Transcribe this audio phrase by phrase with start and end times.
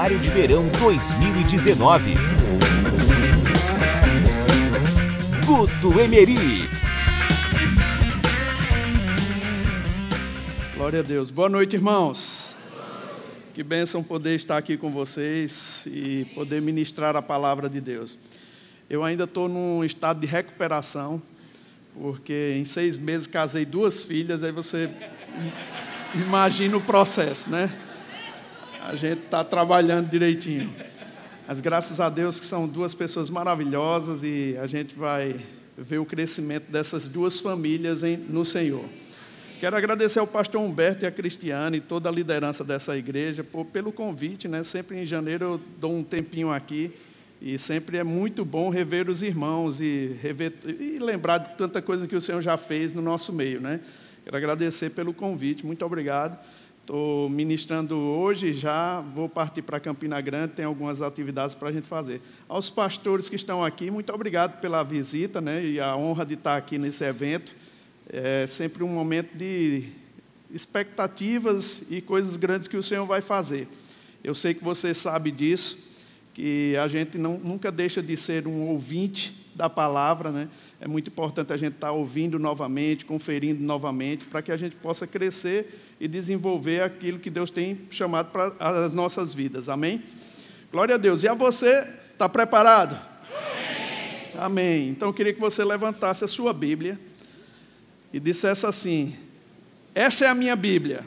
[0.00, 2.14] Seminário de Verão 2019.
[5.44, 6.66] Guto Emery.
[10.74, 11.30] Glória a Deus.
[11.30, 12.56] Boa noite, irmãos.
[13.52, 18.16] Que bênção poder estar aqui com vocês e poder ministrar a palavra de Deus.
[18.88, 21.20] Eu ainda estou num estado de recuperação,
[21.94, 24.88] porque em seis meses casei duas filhas, aí você
[26.14, 27.70] imagina o processo, né?
[28.82, 30.72] A gente está trabalhando direitinho.
[31.46, 35.38] Mas graças a Deus que são duas pessoas maravilhosas e a gente vai
[35.76, 38.84] ver o crescimento dessas duas famílias em, no Senhor.
[39.60, 43.66] Quero agradecer ao pastor Humberto e a Cristiane e toda a liderança dessa igreja por,
[43.66, 44.62] pelo convite, né?
[44.62, 46.90] Sempre em janeiro eu dou um tempinho aqui
[47.40, 52.08] e sempre é muito bom rever os irmãos e, rever, e lembrar de tanta coisa
[52.08, 53.80] que o Senhor já fez no nosso meio, né?
[54.24, 56.38] Quero agradecer pelo convite, muito obrigado.
[56.80, 61.86] Estou ministrando hoje, já vou partir para Campina Grande, tem algumas atividades para a gente
[61.86, 62.20] fazer.
[62.48, 66.56] Aos pastores que estão aqui, muito obrigado pela visita né, e a honra de estar
[66.56, 67.54] aqui nesse evento.
[68.08, 69.84] É sempre um momento de
[70.52, 73.68] expectativas e coisas grandes que o Senhor vai fazer.
[74.24, 75.78] Eu sei que você sabe disso,
[76.34, 80.48] que a gente não, nunca deixa de ser um ouvinte da palavra, né?
[80.80, 85.06] É muito importante a gente estar ouvindo novamente, conferindo novamente, para que a gente possa
[85.06, 89.68] crescer e desenvolver aquilo que Deus tem chamado para as nossas vidas.
[89.68, 90.02] Amém?
[90.72, 91.22] Glória a Deus.
[91.22, 92.96] E a você, está preparado?
[94.36, 94.44] Amém.
[94.44, 94.88] Amém.
[94.88, 96.98] Então eu queria que você levantasse a sua Bíblia
[98.12, 99.16] e dissesse assim:
[99.94, 101.04] Essa é a minha Bíblia.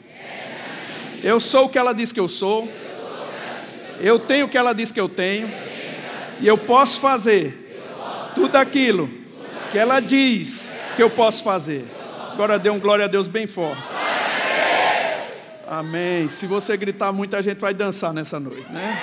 [1.22, 2.70] Eu sou o que ela diz que eu sou.
[4.00, 5.50] Eu tenho o que ela diz que eu tenho.
[6.40, 7.63] E eu posso fazer
[8.34, 9.08] tudo aquilo
[9.70, 11.84] que ela diz que eu posso fazer.
[12.32, 13.82] Agora dê um glória a Deus bem forte.
[15.68, 16.28] Amém.
[16.28, 18.98] Se você gritar muito, a gente vai dançar nessa noite, né?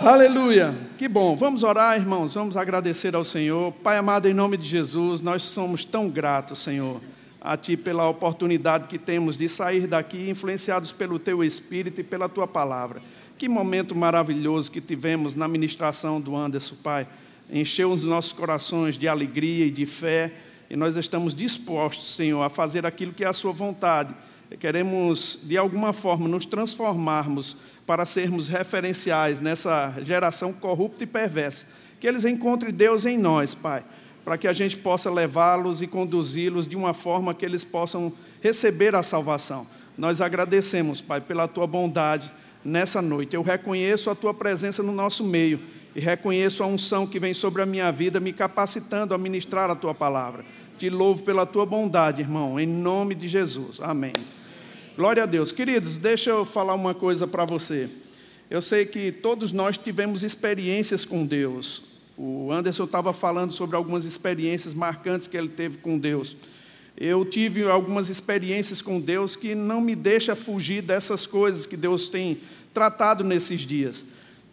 [0.00, 0.74] Aleluia.
[0.96, 1.36] Que bom.
[1.36, 2.34] Vamos orar, irmãos.
[2.34, 3.72] Vamos agradecer ao Senhor.
[3.72, 7.00] Pai amado, em nome de Jesus, nós somos tão gratos, Senhor,
[7.40, 12.28] a Ti pela oportunidade que temos de sair daqui influenciados pelo Teu Espírito e pela
[12.30, 13.02] Tua palavra.
[13.36, 17.06] Que momento maravilhoso que tivemos na ministração do Anderson, Pai.
[17.52, 20.32] Encheu os nossos corações de alegria e de fé.
[20.68, 24.14] E nós estamos dispostos, Senhor, a fazer aquilo que é a Sua vontade
[24.56, 27.56] queremos, de alguma forma, nos transformarmos
[27.86, 31.66] para sermos referenciais nessa geração corrupta e perversa.
[31.98, 33.84] Que eles encontrem Deus em nós, Pai,
[34.24, 38.94] para que a gente possa levá-los e conduzi-los de uma forma que eles possam receber
[38.94, 39.66] a salvação.
[39.96, 42.30] Nós agradecemos, Pai, pela tua bondade
[42.64, 43.34] nessa noite.
[43.34, 45.60] Eu reconheço a tua presença no nosso meio
[45.94, 49.74] e reconheço a unção que vem sobre a minha vida, me capacitando a ministrar a
[49.74, 50.44] tua palavra.
[50.78, 53.80] Te louvo pela tua bondade, irmão, em nome de Jesus.
[53.80, 54.12] Amém.
[54.96, 55.52] Glória a Deus.
[55.52, 57.88] Queridos, deixa eu falar uma coisa para você.
[58.50, 61.82] Eu sei que todos nós tivemos experiências com Deus.
[62.16, 66.36] O Anderson estava falando sobre algumas experiências marcantes que ele teve com Deus.
[66.96, 72.08] Eu tive algumas experiências com Deus que não me deixa fugir dessas coisas que Deus
[72.08, 72.40] tem
[72.74, 74.04] tratado nesses dias.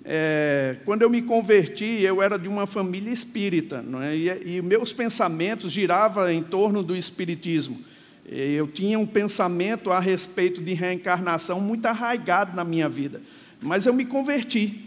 [0.10, 4.16] É, quando eu me converti, eu era de uma família espírita, é?
[4.16, 7.82] e, e meus pensamentos giravam em torno do espiritismo.
[8.26, 13.22] Eu tinha um pensamento a respeito de reencarnação muito arraigado na minha vida,
[13.62, 14.86] mas eu me converti.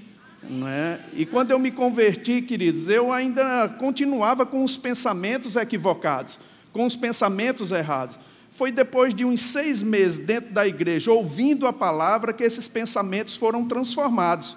[0.67, 0.99] É?
[1.13, 6.39] E quando eu me converti, queridos, eu ainda continuava com os pensamentos equivocados,
[6.73, 8.19] com os pensamentos errados.
[8.53, 13.37] Foi depois de uns seis meses dentro da igreja, ouvindo a palavra, que esses pensamentos
[13.37, 14.57] foram transformados.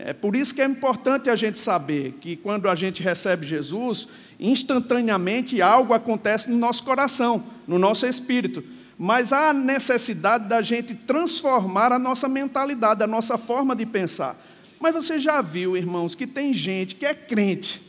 [0.00, 4.06] É por isso que é importante a gente saber que quando a gente recebe Jesus,
[4.38, 8.62] instantaneamente algo acontece no nosso coração, no nosso espírito.
[8.96, 14.40] Mas há necessidade da gente transformar a nossa mentalidade, a nossa forma de pensar.
[14.78, 17.82] Mas você já viu, irmãos, que tem gente que é crente,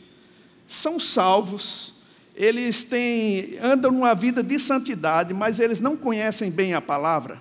[0.66, 1.94] são salvos,
[2.34, 7.40] eles têm, andam numa vida de santidade, mas eles não conhecem bem a palavra.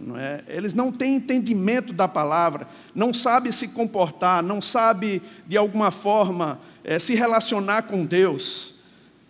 [0.00, 0.42] Não é?
[0.46, 6.60] Eles não têm entendimento da palavra, não sabem se comportar, não sabem, de alguma forma,
[6.84, 8.76] é, se relacionar com Deus.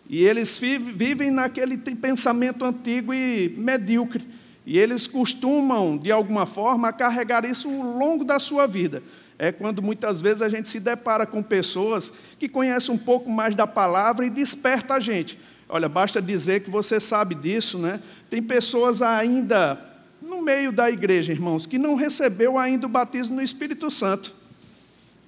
[0.09, 4.27] E eles vivem naquele pensamento antigo e medíocre.
[4.65, 9.03] E eles costumam, de alguma forma, carregar isso ao longo da sua vida.
[9.39, 13.55] É quando muitas vezes a gente se depara com pessoas que conhecem um pouco mais
[13.55, 15.39] da palavra e desperta a gente.
[15.69, 18.01] Olha, basta dizer que você sabe disso, né?
[18.29, 19.88] Tem pessoas ainda
[20.29, 24.35] no meio da igreja, irmãos, que não recebeu ainda o batismo no Espírito Santo.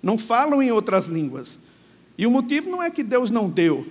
[0.02, 1.58] Não falam em outras línguas.
[2.17, 3.87] E o motivo não é que Deus não deu,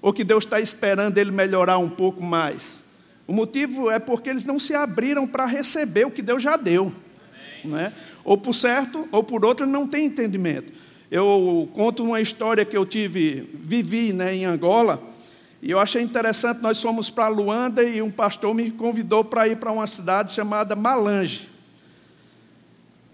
[0.00, 2.78] ou que Deus está esperando ele melhorar um pouco mais.
[3.26, 6.92] O motivo é porque eles não se abriram para receber o que Deus já deu.
[7.64, 7.92] Não é?
[8.28, 10.70] ou por certo, ou por outro, não tem entendimento.
[11.10, 15.02] Eu conto uma história que eu tive, vivi né, em Angola,
[15.60, 16.62] e eu achei interessante.
[16.62, 20.76] Nós fomos para Luanda e um pastor me convidou para ir para uma cidade chamada
[20.76, 21.48] Malange.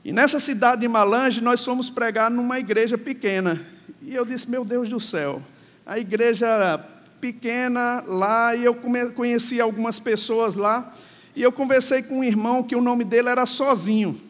[0.05, 3.65] E nessa cidade de Malange, nós fomos pregar numa igreja pequena.
[4.03, 5.43] E eu disse: Meu Deus do céu,
[5.87, 6.79] a igreja
[7.21, 8.75] pequena lá, e eu
[9.15, 10.93] conheci algumas pessoas lá.
[11.35, 14.21] E eu conversei com um irmão que o nome dele era Sozinho.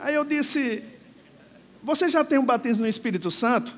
[0.00, 0.82] Aí eu disse:
[1.80, 3.72] Você já tem um batismo no Espírito Santo?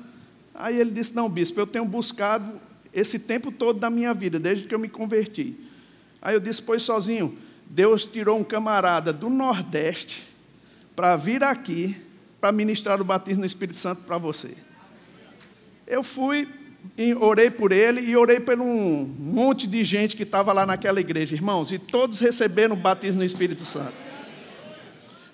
[0.53, 2.59] Aí ele disse: Não, bispo, eu tenho buscado
[2.93, 5.55] esse tempo todo da minha vida, desde que eu me converti.
[6.21, 10.27] Aí eu disse: Pois sozinho, Deus tirou um camarada do Nordeste
[10.95, 11.95] para vir aqui
[12.39, 14.53] para ministrar o batismo no Espírito Santo para você.
[15.87, 16.47] Eu fui,
[17.19, 21.35] orei por ele e orei por um monte de gente que estava lá naquela igreja,
[21.35, 23.93] irmãos, e todos receberam o batismo no Espírito Santo.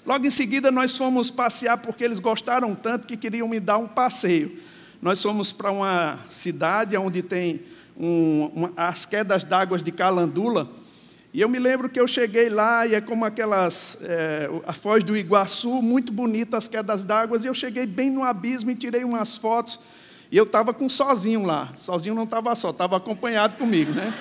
[0.05, 3.87] Logo em seguida, nós fomos passear porque eles gostaram tanto que queriam me dar um
[3.87, 4.59] passeio.
[5.01, 7.61] Nós fomos para uma cidade onde tem
[7.97, 10.69] um, uma, as quedas d'água de Calandula.
[11.33, 15.01] E eu me lembro que eu cheguei lá e é como aquelas, é, a Foz
[15.01, 17.37] do Iguaçu, muito bonitas as quedas d'água.
[17.41, 19.79] E eu cheguei bem no abismo e tirei umas fotos.
[20.29, 21.71] E eu estava com sozinho lá.
[21.77, 24.13] Sozinho não estava só, estava acompanhado comigo, né?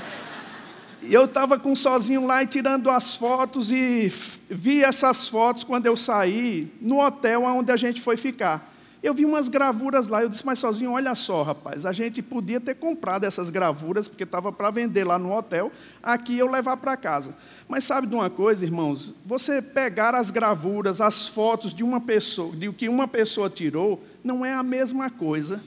[1.02, 4.12] E eu estava com sozinho lá e tirando as fotos e
[4.48, 8.77] vi essas fotos quando eu saí no hotel onde a gente foi ficar.
[9.00, 12.60] Eu vi umas gravuras lá, eu disse, mas sozinho, olha só, rapaz, a gente podia
[12.60, 15.70] ter comprado essas gravuras, porque estava para vender lá no hotel,
[16.02, 17.36] aqui eu levar para casa.
[17.68, 19.14] Mas sabe de uma coisa, irmãos?
[19.24, 24.02] Você pegar as gravuras, as fotos de uma pessoa, de o que uma pessoa tirou,
[24.24, 25.62] não é a mesma coisa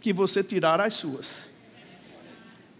[0.00, 1.48] que você tirar as suas.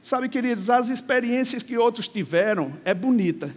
[0.01, 3.53] Sabe, queridos, as experiências que outros tiveram é bonita,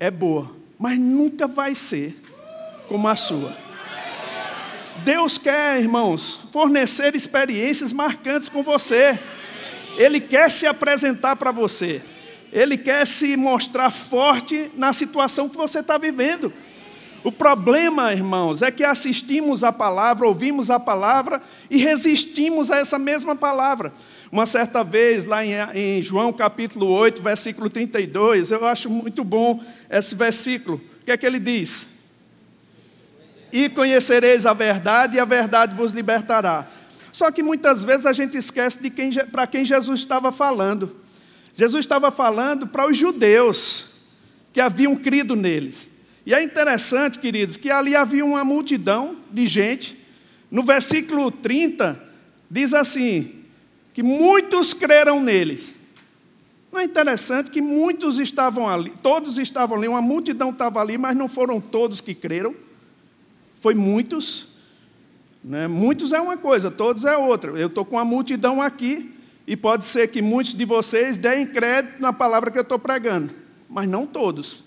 [0.00, 2.18] é boa, mas nunca vai ser
[2.88, 3.63] como a sua.
[5.02, 9.18] Deus quer, irmãos, fornecer experiências marcantes com você.
[9.96, 12.00] Ele quer se apresentar para você.
[12.52, 16.52] Ele quer se mostrar forte na situação que você está vivendo.
[17.24, 22.98] O problema, irmãos, é que assistimos a palavra, ouvimos a palavra e resistimos a essa
[22.98, 23.94] mesma palavra.
[24.30, 29.58] Uma certa vez, lá em, em João capítulo 8, versículo 32, eu acho muito bom
[29.88, 30.76] esse versículo.
[31.00, 31.93] O que é que ele diz?
[33.54, 36.66] E conhecereis a verdade, e a verdade vos libertará.
[37.12, 40.96] Só que muitas vezes a gente esquece de quem, para quem Jesus estava falando.
[41.56, 43.92] Jesus estava falando para os judeus
[44.52, 45.86] que haviam crido neles.
[46.26, 49.96] E é interessante, queridos, que ali havia uma multidão de gente.
[50.50, 51.96] No versículo 30,
[52.50, 53.44] diz assim:
[53.92, 55.64] que muitos creram nele.
[56.72, 61.16] Não é interessante que muitos estavam ali, todos estavam ali, uma multidão estava ali, mas
[61.16, 62.52] não foram todos que creram
[63.64, 64.48] foi muitos.
[65.42, 65.66] Né?
[65.66, 67.52] Muitos é uma coisa, todos é outra.
[67.52, 69.10] Eu estou com uma multidão aqui,
[69.46, 73.32] e pode ser que muitos de vocês deem crédito na palavra que eu estou pregando,
[73.66, 74.62] mas não todos.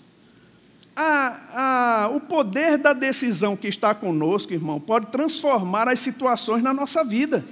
[2.12, 7.44] o poder da decisão que está conosco, irmão, pode transformar as situações na nossa vida.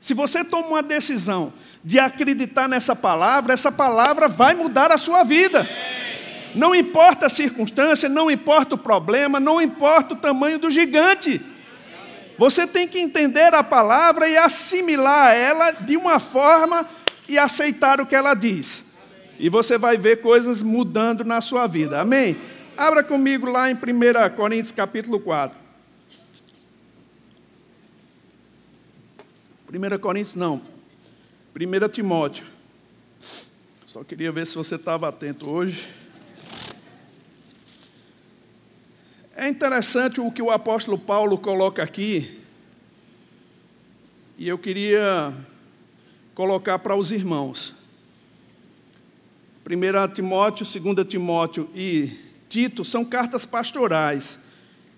[0.00, 1.52] Se você toma uma decisão
[1.84, 5.68] de acreditar nessa palavra, essa palavra vai mudar a sua vida.
[6.54, 11.40] Não importa a circunstância, não importa o problema, não importa o tamanho do gigante.
[12.38, 16.88] Você tem que entender a palavra e assimilar ela de uma forma
[17.28, 18.84] e aceitar o que ela diz.
[19.38, 22.00] E você vai ver coisas mudando na sua vida.
[22.00, 22.36] Amém?
[22.76, 25.56] Abra comigo lá em 1 Coríntios capítulo 4.
[29.72, 30.60] 1 Coríntios não.
[31.54, 32.44] 1 Timóteo.
[33.86, 35.86] Só queria ver se você estava atento hoje.
[39.34, 42.38] É interessante o que o apóstolo Paulo coloca aqui,
[44.36, 45.32] e eu queria
[46.34, 47.74] colocar para os irmãos.
[49.64, 52.12] 1 Timóteo, 2 Timóteo e
[52.48, 54.38] Tito são cartas pastorais.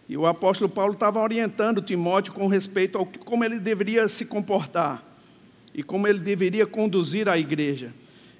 [0.08, 5.02] E o apóstolo Paulo estava orientando Timóteo com respeito ao como ele deveria se comportar
[5.72, 7.92] e como ele deveria conduzir a igreja.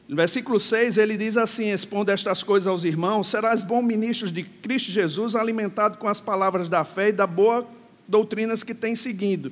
[0.06, 4.42] No versículo 6 ele diz assim: Expondo estas coisas aos irmãos, serás bom ministro de
[4.42, 7.66] Cristo Jesus, alimentado com as palavras da fé e da boa
[8.06, 9.50] doutrinas que tens seguido.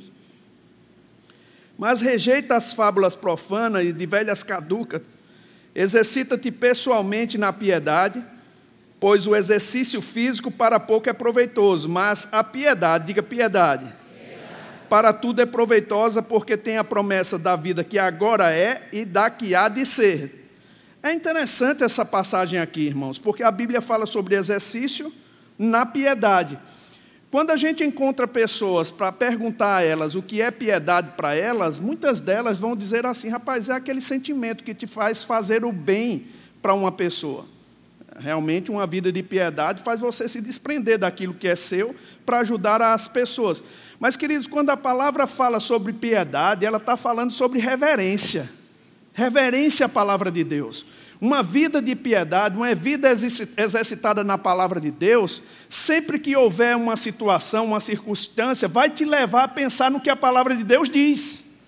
[1.79, 5.01] Mas rejeita as fábulas profanas e de velhas caducas,
[5.75, 8.23] exercita-te pessoalmente na piedade,
[9.01, 14.47] pois o exercício físico para pouco é proveitoso, mas a piedade, diga piedade, piedade.
[14.91, 19.31] para tudo é proveitosa, porque tem a promessa da vida que agora é e da
[19.31, 20.42] que há de ser
[21.03, 25.13] é interessante essa passagem aqui, irmãos, porque a Bíblia fala sobre exercício
[25.59, 26.59] na piedade.
[27.31, 31.79] Quando a gente encontra pessoas para perguntar a elas o que é piedade para elas,
[31.79, 36.27] muitas delas vão dizer assim: rapaz, é aquele sentimento que te faz fazer o bem
[36.61, 37.47] para uma pessoa.
[38.19, 42.83] Realmente, uma vida de piedade faz você se desprender daquilo que é seu para ajudar
[42.83, 43.63] as pessoas.
[43.99, 48.49] Mas, queridos, quando a palavra fala sobre piedade, ela está falando sobre reverência.
[49.13, 50.85] Reverência à palavra de Deus.
[51.21, 53.09] Uma vida de piedade, uma vida
[53.57, 59.45] exercitada na palavra de Deus, sempre que houver uma situação, uma circunstância, vai te levar
[59.45, 61.59] a pensar no que a palavra de Deus diz.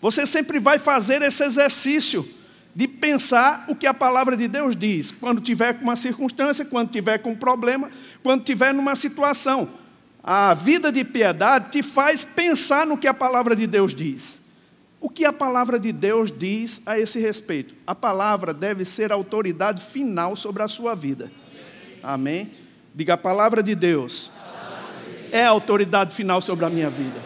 [0.00, 2.28] Você sempre vai fazer esse exercício
[2.74, 6.90] de pensar o que a palavra de Deus diz, quando tiver com uma circunstância, quando
[6.90, 7.88] tiver com um problema,
[8.20, 9.68] quando tiver numa situação.
[10.24, 14.41] A vida de piedade te faz pensar no que a palavra de Deus diz.
[15.02, 17.74] O que a palavra de Deus diz a esse respeito?
[17.84, 21.32] A palavra deve ser a autoridade final sobre a sua vida.
[22.00, 22.52] Amém?
[22.94, 24.30] Diga a palavra de Deus.
[25.32, 27.20] É a autoridade final sobre a minha vida.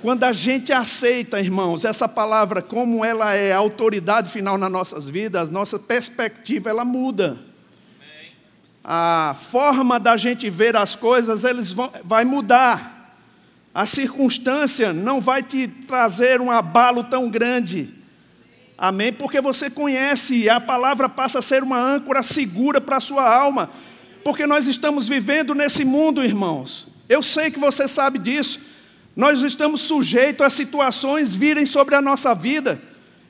[0.00, 5.06] Quando a gente aceita, irmãos, essa palavra como ela é a autoridade final nas nossas
[5.06, 7.38] vidas, nossa perspectiva ela muda.
[8.82, 12.91] A forma da gente ver as coisas eles vão, vai mudar.
[13.74, 17.88] A circunstância não vai te trazer um abalo tão grande.
[18.76, 19.12] Amém?
[19.12, 23.34] Porque você conhece e a palavra passa a ser uma âncora segura para a sua
[23.34, 23.70] alma.
[24.22, 26.86] Porque nós estamos vivendo nesse mundo, irmãos.
[27.08, 28.60] Eu sei que você sabe disso.
[29.16, 32.80] Nós estamos sujeitos a situações virem sobre a nossa vida.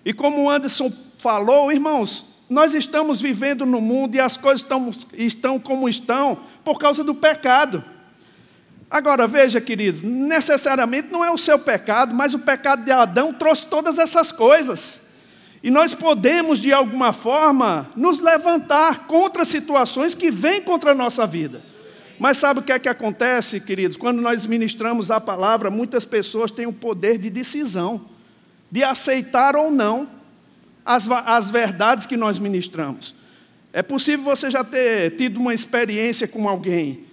[0.05, 4.93] E como o Anderson falou, irmãos, nós estamos vivendo no mundo e as coisas estão,
[5.15, 7.85] estão como estão por causa do pecado.
[8.93, 13.67] Agora veja, queridos, necessariamente não é o seu pecado, mas o pecado de Adão trouxe
[13.67, 15.07] todas essas coisas.
[15.63, 21.27] E nós podemos, de alguma forma, nos levantar contra situações que vêm contra a nossa
[21.27, 21.63] vida.
[22.19, 23.97] Mas sabe o que é que acontece, queridos?
[23.97, 27.99] Quando nós ministramos a palavra, muitas pessoas têm o poder de decisão,
[28.71, 30.07] de aceitar ou não
[30.85, 33.15] as, as verdades que nós ministramos.
[33.73, 37.11] É possível você já ter tido uma experiência com alguém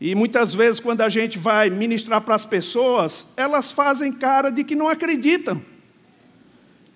[0.00, 4.64] e muitas vezes, quando a gente vai ministrar para as pessoas, elas fazem cara de
[4.64, 5.62] que não acreditam.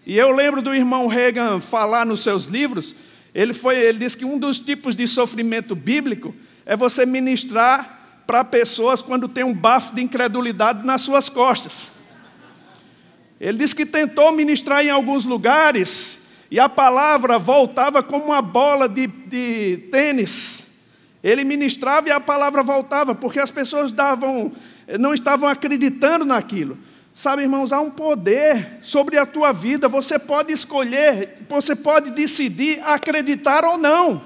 [0.06, 2.94] E eu lembro do irmão Reagan falar nos seus livros,
[3.34, 6.34] ele, foi, ele disse que um dos tipos de sofrimento bíblico
[6.64, 11.88] é você ministrar para pessoas quando tem um bafo de incredulidade nas suas costas.
[13.38, 16.20] Ele disse que tentou ministrar em alguns lugares
[16.50, 20.63] e a palavra voltava como uma bola de, de tênis
[21.24, 24.52] ele ministrava e a palavra voltava, porque as pessoas davam,
[25.00, 26.76] não estavam acreditando naquilo.
[27.14, 29.88] Sabe, irmãos, há um poder sobre a tua vida.
[29.88, 34.20] Você pode escolher, você pode decidir acreditar ou não.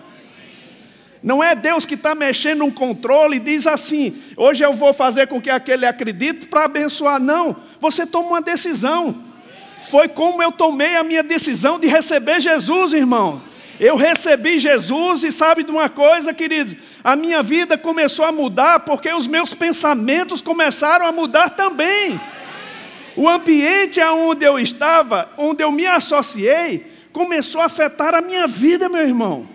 [1.23, 5.28] Não é Deus que está mexendo um controle e diz assim: hoje eu vou fazer
[5.28, 7.21] com que aquele acredite para abençoar.
[7.21, 9.23] Não, você toma uma decisão.
[9.88, 13.48] Foi como eu tomei a minha decisão de receber Jesus, irmãos.
[13.80, 16.76] Eu recebi Jesus e sabe de uma coisa, querido?
[17.04, 22.20] A minha vida começou a mudar porque os meus pensamentos começaram a mudar também.
[23.16, 28.88] O ambiente onde eu estava, onde eu me associei, começou a afetar a minha vida,
[28.88, 29.49] meu irmão.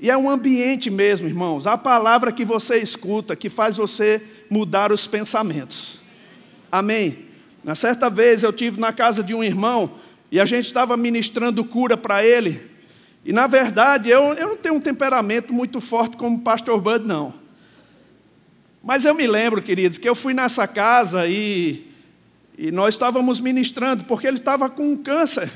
[0.00, 1.66] E é um ambiente mesmo, irmãos.
[1.66, 6.00] A palavra que você escuta que faz você mudar os pensamentos.
[6.70, 7.26] Amém.
[7.62, 9.92] Na certa vez eu tive na casa de um irmão
[10.30, 12.75] e a gente estava ministrando cura para ele.
[13.26, 17.04] E na verdade, eu, eu não tenho um temperamento muito forte como o pastor Bud,
[17.04, 17.34] não.
[18.80, 21.90] Mas eu me lembro, queridos, que eu fui nessa casa e,
[22.56, 25.50] e nós estávamos ministrando, porque ele estava com um câncer.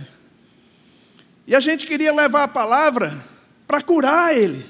[1.47, 3.17] E a gente queria levar a palavra
[3.69, 4.67] para curar ele,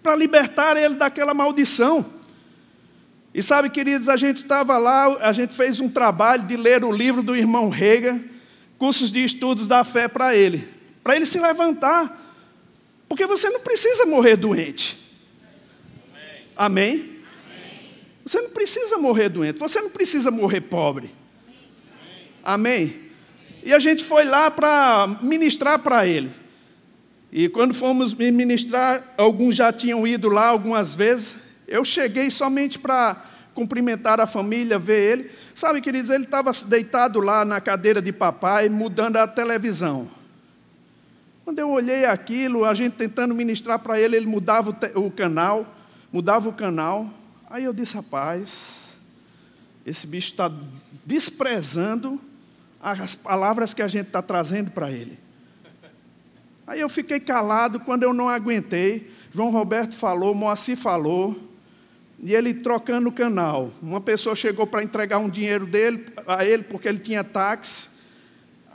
[0.00, 2.06] para libertar ele daquela maldição.
[3.34, 6.92] E sabe, queridos, a gente estava lá, a gente fez um trabalho de ler o
[6.92, 8.22] livro do irmão Rega,
[8.78, 10.68] cursos de estudos da fé para ele,
[11.02, 12.26] para ele se levantar
[13.08, 14.98] porque você não precisa morrer doente.
[16.56, 16.96] Amém?
[16.96, 17.18] Amém?
[18.24, 21.10] Você não precisa morrer doente, você não precisa morrer pobre.
[22.44, 23.08] Amém?
[23.62, 26.30] E a gente foi lá para ministrar para ele.
[27.30, 31.36] E quando fomos ministrar, alguns já tinham ido lá algumas vezes.
[31.66, 33.22] Eu cheguei somente para
[33.54, 35.30] cumprimentar a família, ver ele.
[35.54, 40.08] Sabe, queridos, ele estava deitado lá na cadeira de papai, mudando a televisão.
[41.48, 45.66] Quando eu olhei aquilo, a gente tentando ministrar para ele, ele mudava o, o canal,
[46.12, 47.08] mudava o canal.
[47.48, 48.94] Aí eu disse, rapaz,
[49.86, 50.52] esse bicho está
[51.06, 52.20] desprezando
[52.78, 55.18] as palavras que a gente está trazendo para ele.
[56.66, 59.10] Aí eu fiquei calado quando eu não aguentei.
[59.32, 61.34] João Roberto falou, Moacir falou,
[62.18, 63.70] e ele trocando o canal.
[63.80, 67.88] Uma pessoa chegou para entregar um dinheiro dele a ele porque ele tinha táxi.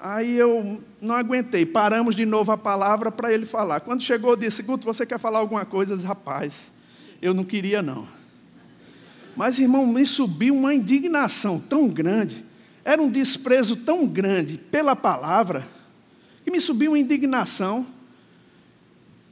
[0.06, 3.80] Aí eu não aguentei, paramos de novo a palavra para ele falar.
[3.80, 5.94] Quando chegou, eu disse: Guto, você quer falar alguma coisa?
[5.94, 6.70] Eu disse, rapaz,
[7.22, 8.06] eu não queria não.
[9.34, 12.44] Mas, irmão, me subiu uma indignação tão grande,
[12.84, 15.66] era um desprezo tão grande pela palavra,
[16.44, 17.88] que me subiu uma indignação,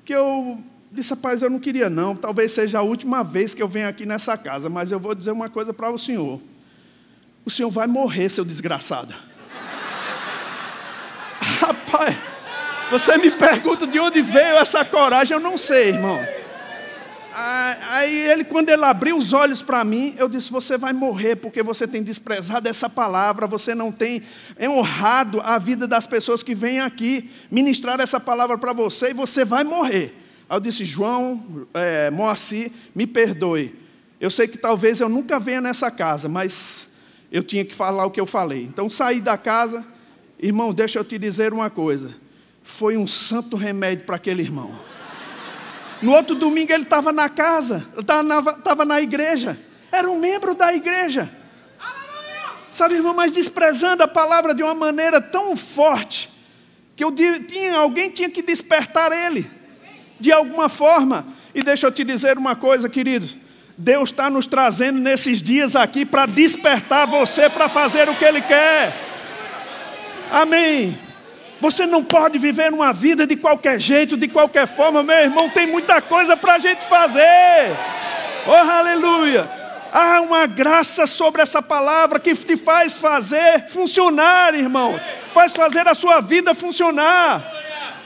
[0.06, 0.58] que eu
[0.90, 4.06] disse, rapaz, eu não queria não, talvez seja a última vez que eu venho aqui
[4.06, 6.40] nessa casa, mas eu vou dizer uma coisa para o senhor.
[7.44, 9.14] O senhor vai morrer, seu desgraçado.
[11.62, 12.18] Rapaz,
[12.90, 16.20] você me pergunta de onde veio essa coragem, eu não sei, irmão.
[17.34, 21.62] Aí ele, quando ele abriu os olhos para mim, eu disse: Você vai morrer porque
[21.62, 24.24] você tem desprezado essa palavra, você não tem
[24.60, 29.46] honrado a vida das pessoas que vêm aqui ministrar essa palavra para você e você
[29.46, 30.14] vai morrer.
[30.50, 33.76] Aí eu disse: João, é, Moacir, me perdoe.
[34.20, 36.90] Eu sei que talvez eu nunca venha nessa casa, mas
[37.32, 38.64] eu tinha que falar o que eu falei.
[38.64, 39.86] Então saí da casa,
[40.42, 42.14] irmão, deixa eu te dizer uma coisa:
[42.64, 44.72] foi um santo remédio para aquele irmão.
[46.02, 49.58] No outro domingo ele estava na casa, estava na, na igreja,
[49.92, 51.30] era um membro da igreja.
[52.72, 56.30] Sabe, irmão, mas desprezando a palavra de uma maneira tão forte,
[56.96, 59.50] que eu tinha, alguém tinha que despertar ele,
[60.20, 61.26] de alguma forma.
[61.54, 63.28] E deixa eu te dizer uma coisa, querido.
[63.78, 68.42] Deus está nos trazendo nesses dias aqui para despertar você para fazer o que Ele
[68.42, 69.11] quer.
[70.32, 70.98] Amém.
[71.60, 75.50] Você não pode viver uma vida de qualquer jeito, de qualquer forma, meu irmão.
[75.50, 77.76] Tem muita coisa para a gente fazer.
[78.48, 79.48] Oh, aleluia.
[79.92, 85.00] Há uma graça sobre essa palavra que te faz fazer funcionar, irmão.
[85.34, 87.46] Faz fazer a sua vida funcionar.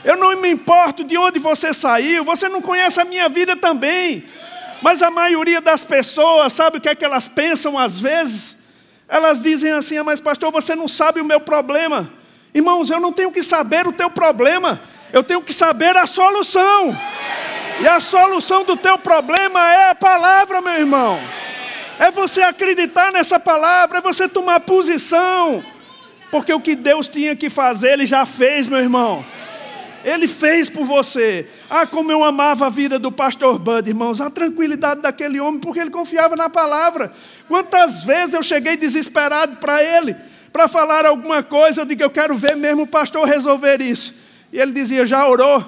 [0.04, 4.24] Eu não me importo de onde você saiu, você não conhece a minha vida também.
[4.82, 8.65] Mas a maioria das pessoas, sabe o que é que elas pensam às vezes?
[9.08, 12.10] Elas dizem assim: ah, mas pastor, você não sabe o meu problema.
[12.54, 14.80] Irmãos, eu não tenho que saber o teu problema,
[15.12, 16.96] eu tenho que saber a solução.
[17.80, 21.20] E a solução do teu problema é a palavra, meu irmão.
[21.98, 25.62] É você acreditar nessa palavra, é você tomar posição.
[26.30, 29.24] Porque o que Deus tinha que fazer, Ele já fez, meu irmão.
[30.06, 31.48] Ele fez por você.
[31.68, 35.80] Ah, como eu amava a vida do pastor Bud, irmãos, a tranquilidade daquele homem, porque
[35.80, 37.12] ele confiava na palavra.
[37.48, 40.14] Quantas vezes eu cheguei desesperado para ele
[40.52, 44.14] para falar alguma coisa, eu digo, eu quero ver mesmo o pastor resolver isso.
[44.52, 45.64] E ele dizia, já orou?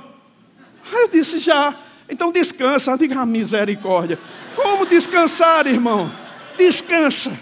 [0.93, 1.75] Eu disse, já.
[2.09, 2.97] Então descansa.
[2.97, 4.21] Diga, a misericórdia.
[4.55, 6.09] Como descansar, irmão?
[6.57, 7.37] Descansa.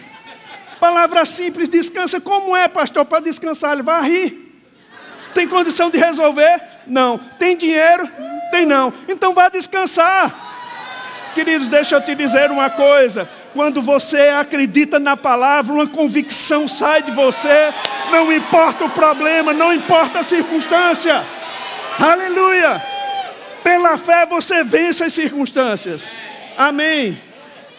[0.80, 2.22] Palavra simples, descansa.
[2.22, 3.74] Como é, pastor, para descansar?
[3.74, 4.62] Ele vai rir.
[5.34, 6.75] Tem condição de resolver?
[6.86, 7.18] Não.
[7.38, 8.08] Tem dinheiro?
[8.50, 8.92] Tem não.
[9.08, 10.34] Então vá descansar.
[11.34, 13.28] Queridos, deixa eu te dizer uma coisa.
[13.52, 17.72] Quando você acredita na palavra, uma convicção sai de você,
[18.10, 21.24] não importa o problema, não importa a circunstância.
[21.98, 22.82] Aleluia!
[23.62, 26.12] Pela fé você vence as circunstâncias.
[26.56, 27.20] Amém.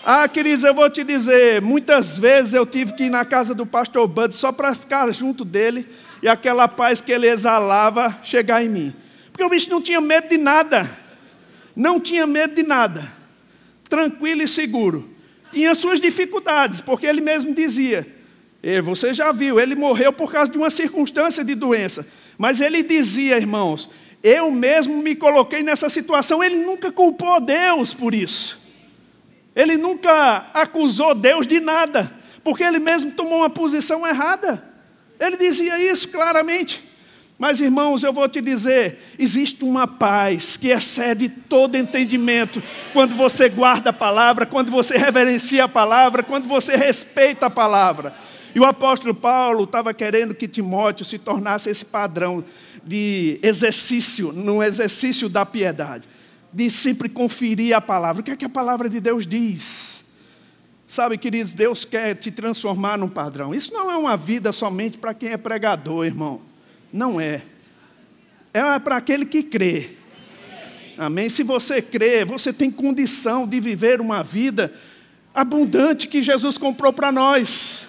[0.06, 3.66] Ah, queridos, eu vou te dizer, muitas vezes eu tive que ir na casa do
[3.66, 5.88] pastor Bud só para ficar junto dele
[6.28, 8.94] e aquela paz que ele exalava chegar em mim.
[9.32, 10.90] Porque o bicho não tinha medo de nada.
[11.76, 13.12] Não tinha medo de nada.
[13.90, 15.18] Tranquilo e seguro
[15.52, 18.06] tinha suas dificuldades, porque ele mesmo dizia,
[18.84, 23.38] você já viu, ele morreu por causa de uma circunstância de doença, mas ele dizia,
[23.38, 23.90] irmãos,
[24.22, 28.60] eu mesmo me coloquei nessa situação, ele nunca culpou Deus por isso,
[29.56, 32.12] ele nunca acusou Deus de nada,
[32.44, 34.64] porque ele mesmo tomou uma posição errada,
[35.20, 36.84] ele dizia isso claramente.
[37.38, 42.62] Mas, irmãos, eu vou te dizer: existe uma paz que excede todo entendimento
[42.94, 48.16] quando você guarda a palavra, quando você reverencia a palavra, quando você respeita a palavra.
[48.56, 52.44] E o apóstolo Paulo estava querendo que Timóteo se tornasse esse padrão
[52.84, 56.08] de exercício, no exercício da piedade,
[56.52, 58.22] de sempre conferir a palavra.
[58.22, 60.07] O que é que a palavra de Deus diz?
[60.88, 63.54] Sabe, queridos, Deus quer te transformar num padrão.
[63.54, 66.42] Isso não é uma vida somente para quem é pregador, irmão.
[66.94, 67.42] Não é.
[68.54, 69.90] É para aquele que crê.
[70.98, 71.30] Amém?
[71.30, 74.74] Se você crê, você tem condição de viver uma vida
[75.36, 77.86] abundante que Jesus comprou para nós.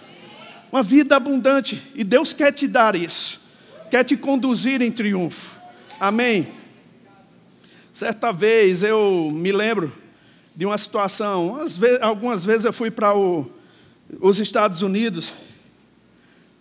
[0.73, 1.81] Uma vida abundante.
[1.95, 3.41] E Deus quer te dar isso.
[3.93, 5.57] Quer te conduzir em triunfo.
[6.01, 6.49] Amém?
[7.93, 9.93] Certa vez eu me lembro
[10.59, 11.57] de uma situação.
[12.01, 15.33] Algumas vezes eu fui para os Estados Unidos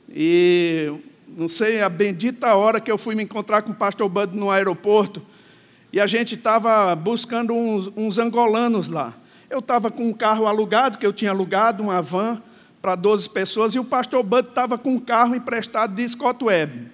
[0.08, 0.94] e
[1.28, 4.52] não sei a bendita hora que eu fui me encontrar com o pastor Bud no
[4.52, 5.20] aeroporto,
[5.92, 9.14] e a gente estava buscando uns, uns angolanos lá.
[9.50, 12.40] Eu estava com um carro alugado, que eu tinha alugado, uma van
[12.80, 16.92] para 12 pessoas, e o pastor Bud estava com um carro emprestado de Scott Webb.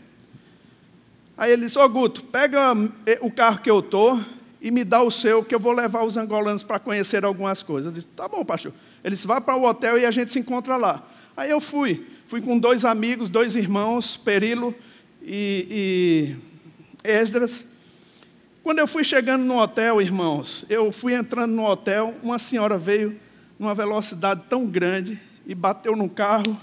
[1.37, 2.73] Aí ele disse, ô Guto, pega
[3.05, 4.21] eh, o carro que eu estou
[4.63, 7.87] e me dá o seu, que eu vou levar os angolanos para conhecer algumas coisas.
[7.87, 8.71] Eu disse, tá bom, pastor.
[9.03, 11.05] Ele disse, vá para o hotel e a gente se encontra lá.
[11.35, 14.73] Aí eu fui, fui com dois amigos, dois irmãos, Perilo
[15.21, 16.37] e,
[17.03, 17.65] e Esdras,
[18.63, 23.19] quando eu fui chegando no hotel, irmãos, eu fui entrando no hotel, uma senhora veio
[23.59, 26.57] numa velocidade tão grande e bateu no carro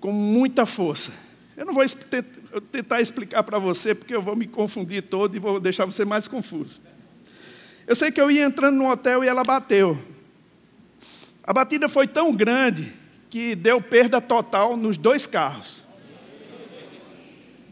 [0.00, 1.12] com muita força.
[1.54, 1.84] Eu não vou
[2.72, 6.26] tentar explicar para você, porque eu vou me confundir todo e vou deixar você mais
[6.26, 6.80] confuso.
[7.86, 9.98] Eu sei que eu ia entrando no hotel e ela bateu.
[11.42, 12.92] A batida foi tão grande
[13.30, 15.88] que deu perda total nos dois carros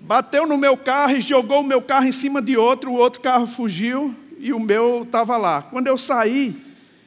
[0.07, 3.21] bateu no meu carro e jogou o meu carro em cima de outro, o outro
[3.21, 5.63] carro fugiu e o meu estava lá.
[5.63, 6.57] Quando eu saí,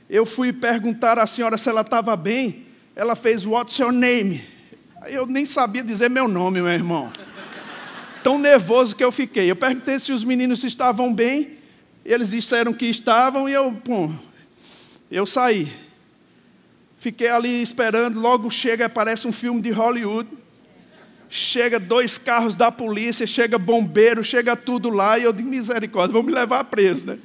[0.09, 2.65] eu fui perguntar à senhora se ela estava bem.
[2.93, 4.43] Ela fez, What's your name?
[5.05, 7.09] Eu nem sabia dizer meu nome, meu irmão.
[8.23, 9.49] Tão nervoso que eu fiquei.
[9.49, 11.57] Eu perguntei se os meninos estavam bem.
[12.05, 14.13] Eles disseram que estavam e eu, pum,
[15.11, 15.71] eu saí.
[16.97, 18.19] Fiquei ali esperando.
[18.19, 20.27] Logo chega, aparece um filme de Hollywood
[21.29, 26.23] chega dois carros da polícia, chega bombeiro, chega tudo lá, e eu digo, misericórdia, vão
[26.23, 27.19] me levar preso, né?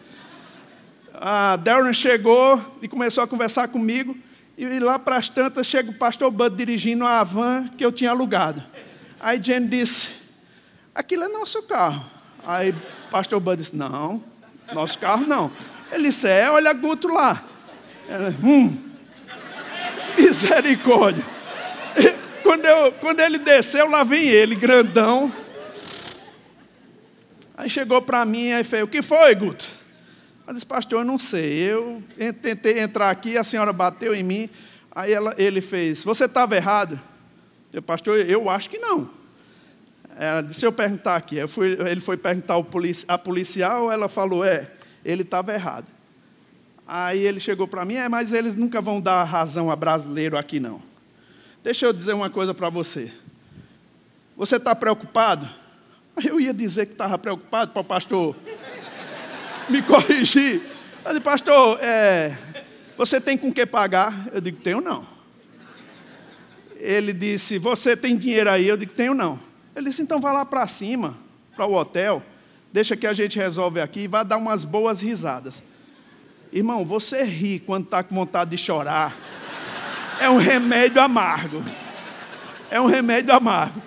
[1.15, 4.17] A Darren chegou e começou a conversar comigo,
[4.59, 8.11] e lá para as tantas chega o pastor Bud dirigindo a van que eu tinha
[8.11, 8.63] alugado.
[9.19, 10.09] Aí Jane disse,
[10.95, 12.05] aquilo é nosso carro.
[12.47, 12.75] Aí
[13.11, 14.23] pastor Bud disse, não,
[14.73, 15.51] nosso carro não.
[15.93, 17.43] Ele disse, é, olha Guto lá.
[18.43, 18.77] Hum,
[20.17, 21.25] misericórdia.
[22.43, 25.33] Quando, eu, quando ele desceu, lá vem ele, grandão.
[27.57, 29.67] Aí chegou para mim e fez: O que foi, Guto?
[30.47, 31.57] Eu disse, pastor, eu não sei.
[31.57, 32.03] Eu
[32.43, 34.51] tentei entrar aqui, a senhora bateu em mim.
[34.93, 37.01] Aí ela, ele fez: Você estava errado?
[37.73, 39.09] Eu, pastor, eu acho que não.
[40.17, 41.37] Ela disse: Eu perguntar aqui.
[41.37, 44.71] Eu fui, ele foi perguntar polici, a policial, ela falou: É,
[45.05, 45.87] ele estava errado.
[46.87, 50.61] Aí ele chegou para mim: É, mas eles nunca vão dar razão a brasileiro aqui
[50.61, 50.81] não.
[51.63, 53.11] Deixa eu dizer uma coisa para você.
[54.37, 55.49] Você está preocupado?
[56.25, 58.37] Eu ia dizer que estava preocupado para o pastor
[59.69, 60.63] me corrigir.
[61.05, 62.37] Mas, pastor, é,
[62.97, 64.29] você tem com que pagar?
[64.33, 65.07] Eu digo, tenho não.
[66.77, 68.67] Ele disse, você tem dinheiro aí?
[68.67, 69.39] Eu digo, tenho não.
[69.75, 71.17] Ele disse, então vá lá para cima,
[71.57, 72.23] para o hotel,
[72.73, 75.63] deixa que a gente resolve aqui e vá dar umas boas risadas.
[76.53, 79.17] Irmão, você ri quando está com vontade de chorar
[80.21, 81.63] é um remédio amargo.
[82.71, 83.83] É um remédio amargo.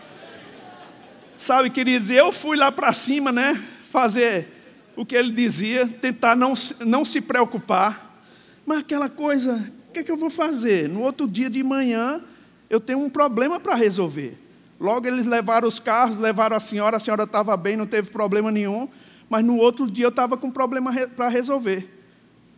[1.35, 3.63] Sabe, queridos, eu fui lá para cima, né?
[3.89, 4.47] Fazer
[4.95, 8.21] o que ele dizia, tentar não, não se preocupar.
[8.65, 10.89] Mas aquela coisa, o que, é que eu vou fazer?
[10.89, 12.21] No outro dia de manhã,
[12.69, 14.37] eu tenho um problema para resolver.
[14.79, 18.51] Logo eles levaram os carros, levaram a senhora, a senhora estava bem, não teve problema
[18.51, 18.87] nenhum.
[19.29, 21.97] Mas no outro dia eu estava com problema para resolver.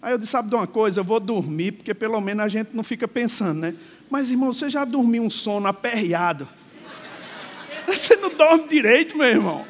[0.01, 0.99] Aí eu disse: sabe de uma coisa?
[0.99, 3.75] Eu vou dormir, porque pelo menos a gente não fica pensando, né?
[4.09, 6.47] Mas, irmão, você já dormiu um sono aperreado?
[7.85, 9.65] Você não dorme direito, meu irmão.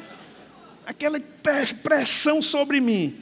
[0.86, 1.20] Aquela
[1.82, 3.18] pressão sobre mim.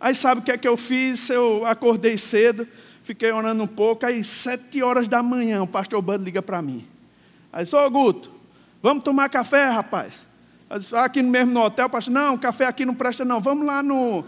[0.00, 1.30] Aí sabe o que é que eu fiz?
[1.30, 2.66] Eu acordei cedo,
[3.02, 6.86] fiquei orando um pouco, aí sete horas da manhã o pastor Bando liga para mim.
[7.52, 8.30] Aí ô Guto,
[8.86, 10.24] vamos tomar café, rapaz?
[10.92, 14.24] Aqui mesmo no hotel, pastor, não, café aqui não presta não, vamos lá no,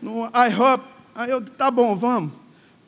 [0.00, 0.82] no IHOP,
[1.14, 2.32] Aí eu, tá bom, vamos.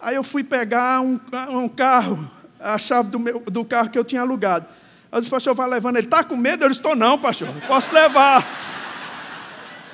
[0.00, 1.20] Aí eu fui pegar um,
[1.50, 4.64] um carro, a chave do, meu, do carro que eu tinha alugado.
[5.10, 5.96] Eu disse, pastor, vai levando.
[5.96, 6.64] Ele, está com medo?
[6.64, 8.46] Eu disse, estou não, pastor, posso levar.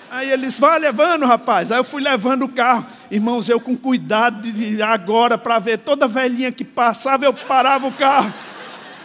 [0.08, 1.72] Aí ele disse, vai levando, rapaz.
[1.72, 2.86] Aí eu fui levando o carro.
[3.10, 7.92] Irmãos, eu com cuidado de agora, para ver toda velhinha que passava, eu parava o
[7.92, 8.32] carro.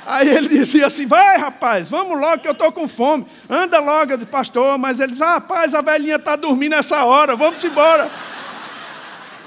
[0.05, 3.25] Aí ele dizia assim: vai, rapaz, vamos logo que eu estou com fome.
[3.49, 4.77] Anda logo, disse, pastor.
[4.77, 8.09] Mas ele disse: ah, rapaz, a velhinha está dormindo essa hora, vamos embora.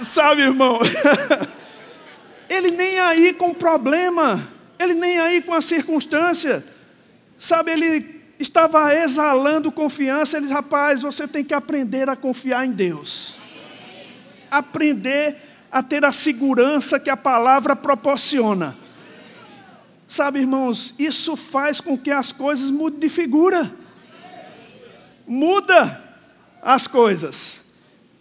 [0.03, 0.79] Sabe, irmão?
[2.49, 4.47] ele nem aí com o problema,
[4.79, 6.65] ele nem aí com a circunstância.
[7.39, 10.37] Sabe, ele estava exalando confiança.
[10.37, 13.39] Ele, rapaz, você tem que aprender a confiar em Deus.
[14.51, 15.37] Aprender
[15.71, 18.77] a ter a segurança que a palavra proporciona.
[20.09, 23.73] Sabe, irmãos, isso faz com que as coisas mudem de figura.
[25.27, 26.03] Muda
[26.63, 27.61] as coisas.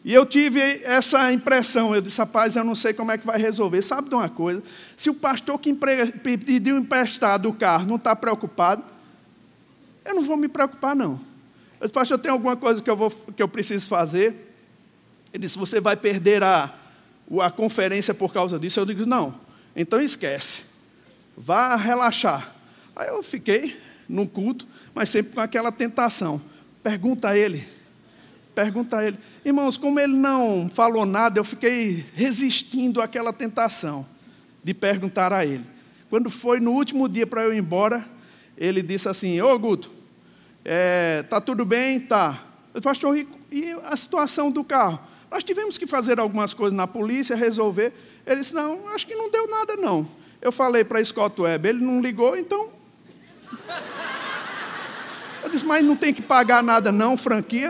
[0.03, 3.39] E eu tive essa impressão, eu disse, rapaz, eu não sei como é que vai
[3.39, 3.81] resolver.
[3.81, 4.61] Sabe de uma coisa?
[4.95, 8.83] Se o pastor que pediu emprestado o carro não está preocupado,
[10.03, 11.19] eu não vou me preocupar, não.
[11.79, 14.53] Eu disse, pastor, tem alguma coisa que eu, vou, que eu preciso fazer?
[15.33, 16.71] Ele disse, você vai perder a,
[17.41, 18.79] a conferência por causa disso?
[18.79, 19.33] Eu digo, não.
[19.75, 20.74] Então esquece.
[21.37, 22.53] Vá relaxar.
[22.95, 26.41] Aí eu fiquei no culto, mas sempre com aquela tentação.
[26.81, 27.67] Pergunta a ele.
[28.53, 29.17] Pergunta a ele.
[29.43, 34.05] Irmãos, como ele não falou nada, eu fiquei resistindo àquela tentação
[34.63, 35.65] de perguntar a ele.
[36.09, 38.05] Quando foi no último dia para eu ir embora,
[38.57, 39.91] ele disse assim: Ô Guto,
[40.63, 41.99] é, tá tudo bem?
[41.99, 42.41] Tá.
[42.73, 44.99] Eu pastor, e, e a situação do carro?
[45.29, 47.91] Nós tivemos que fazer algumas coisas na polícia, resolver.
[48.25, 50.07] Ele disse: Não, acho que não deu nada, não.
[50.45, 52.71] Eu falei para Scott Webb, ele não ligou, então.
[55.41, 57.69] Eu disse: Mas não tem que pagar nada, não, franquia.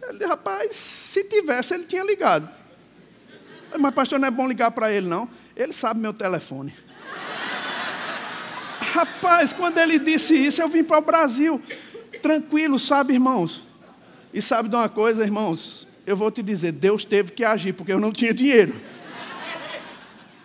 [0.00, 2.48] Ele disse: Rapaz, se tivesse, ele tinha ligado.
[3.76, 5.28] Mas, pastor, não é bom ligar para ele, não.
[5.56, 6.72] Ele sabe meu telefone.
[8.78, 11.60] Rapaz, quando ele disse isso, eu vim para o Brasil.
[12.22, 13.64] Tranquilo, sabe, irmãos?
[14.32, 15.88] E sabe de uma coisa, irmãos?
[16.06, 18.76] Eu vou te dizer, Deus teve que agir, porque eu não tinha dinheiro.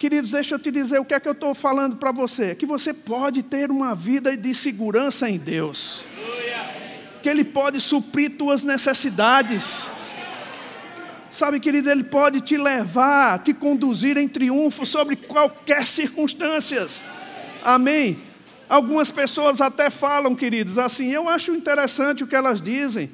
[0.01, 2.55] Queridos, deixa eu te dizer o que é que eu estou falando para você.
[2.55, 6.03] Que você pode ter uma vida de segurança em Deus.
[7.21, 9.85] Que Ele pode suprir tuas necessidades.
[11.29, 17.03] Sabe, querido, Ele pode te levar, te conduzir em triunfo sobre qualquer circunstâncias.
[17.63, 18.17] Amém?
[18.67, 23.11] Algumas pessoas até falam, queridos, assim, eu acho interessante o que elas dizem.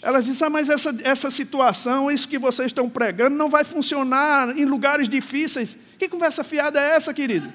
[0.00, 4.58] Elas dizem, ah, mas essa, essa situação, isso que vocês estão pregando, não vai funcionar
[4.58, 5.76] em lugares difíceis.
[6.02, 7.52] Que conversa fiada é essa, querido?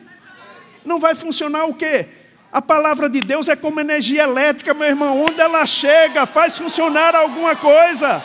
[0.86, 2.05] Não vai funcionar o quê?
[2.49, 5.21] A palavra de Deus é como energia elétrica, meu irmão.
[5.21, 8.23] Onde ela chega, faz funcionar alguma coisa.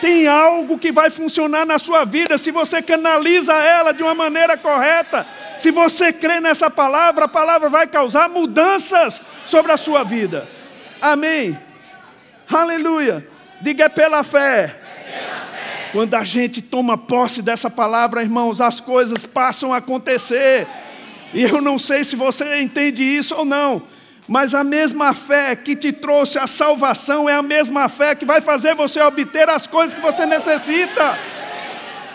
[0.00, 4.56] Tem algo que vai funcionar na sua vida se você canaliza ela de uma maneira
[4.56, 5.26] correta.
[5.58, 10.48] Se você crê nessa palavra, a palavra vai causar mudanças sobre a sua vida.
[11.02, 11.58] Amém.
[12.48, 13.28] Aleluia.
[13.60, 14.74] Diga é pela fé.
[15.92, 20.66] Quando a gente toma posse dessa palavra, irmãos, as coisas passam a acontecer.
[21.34, 23.82] E eu não sei se você entende isso ou não,
[24.28, 28.40] mas a mesma fé que te trouxe a salvação é a mesma fé que vai
[28.40, 31.18] fazer você obter as coisas que você necessita.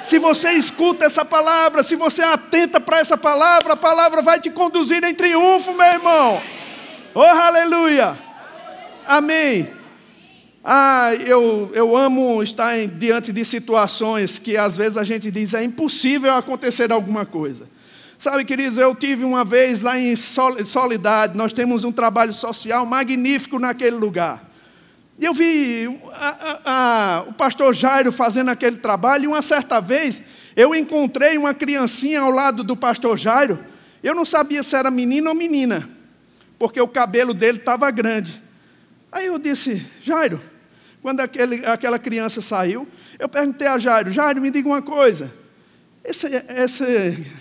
[0.06, 4.40] Se você escuta essa palavra, se você é atenta para essa palavra, a palavra vai
[4.40, 6.42] te conduzir em triunfo, meu irmão.
[7.14, 8.18] Oh, aleluia.
[9.08, 9.75] Amém.
[10.68, 15.54] Ah, eu, eu amo estar em, diante de situações que às vezes a gente diz
[15.54, 17.70] é impossível acontecer alguma coisa.
[18.18, 23.60] Sabe, queridos, eu tive uma vez lá em Solidade, nós temos um trabalho social magnífico
[23.60, 24.44] naquele lugar.
[25.20, 30.20] Eu vi a, a, a, o pastor Jairo fazendo aquele trabalho, e uma certa vez
[30.56, 33.60] eu encontrei uma criancinha ao lado do pastor Jairo.
[34.02, 35.88] Eu não sabia se era menino ou menina,
[36.58, 38.42] porque o cabelo dele estava grande.
[39.12, 40.42] Aí eu disse, Jairo,
[41.06, 42.88] quando aquele, aquela criança saiu,
[43.20, 45.32] eu perguntei a Jairo, Jairo, me diga uma coisa.
[46.04, 46.84] Essa, essa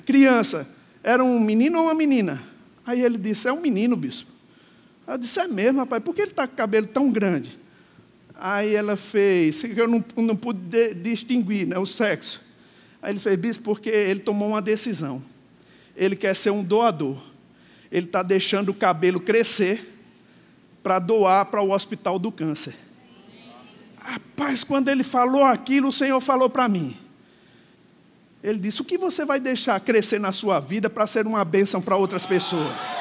[0.04, 0.68] criança
[1.02, 2.42] era um menino ou uma menina?
[2.84, 4.30] Aí ele disse, é um menino, bispo.
[5.08, 7.58] Eu disse, é mesmo, rapaz, por que ele está com o cabelo tão grande?
[8.34, 12.42] Aí ela fez, eu não, não pude distinguir né, o sexo.
[13.00, 15.22] Aí ele fez, bispo, porque ele tomou uma decisão.
[15.96, 17.16] Ele quer ser um doador.
[17.90, 19.90] Ele está deixando o cabelo crescer
[20.82, 22.74] para doar para o hospital do câncer.
[24.14, 26.96] Rapaz, quando ele falou aquilo, o Senhor falou para mim.
[28.44, 31.82] Ele disse: O que você vai deixar crescer na sua vida para ser uma bênção
[31.82, 32.96] para outras pessoas?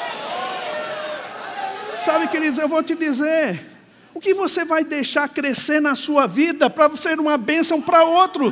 [1.99, 3.63] Sabe, queridos, eu vou te dizer.
[4.11, 8.51] O que você vai deixar crescer na sua vida para ser uma bênção para outro?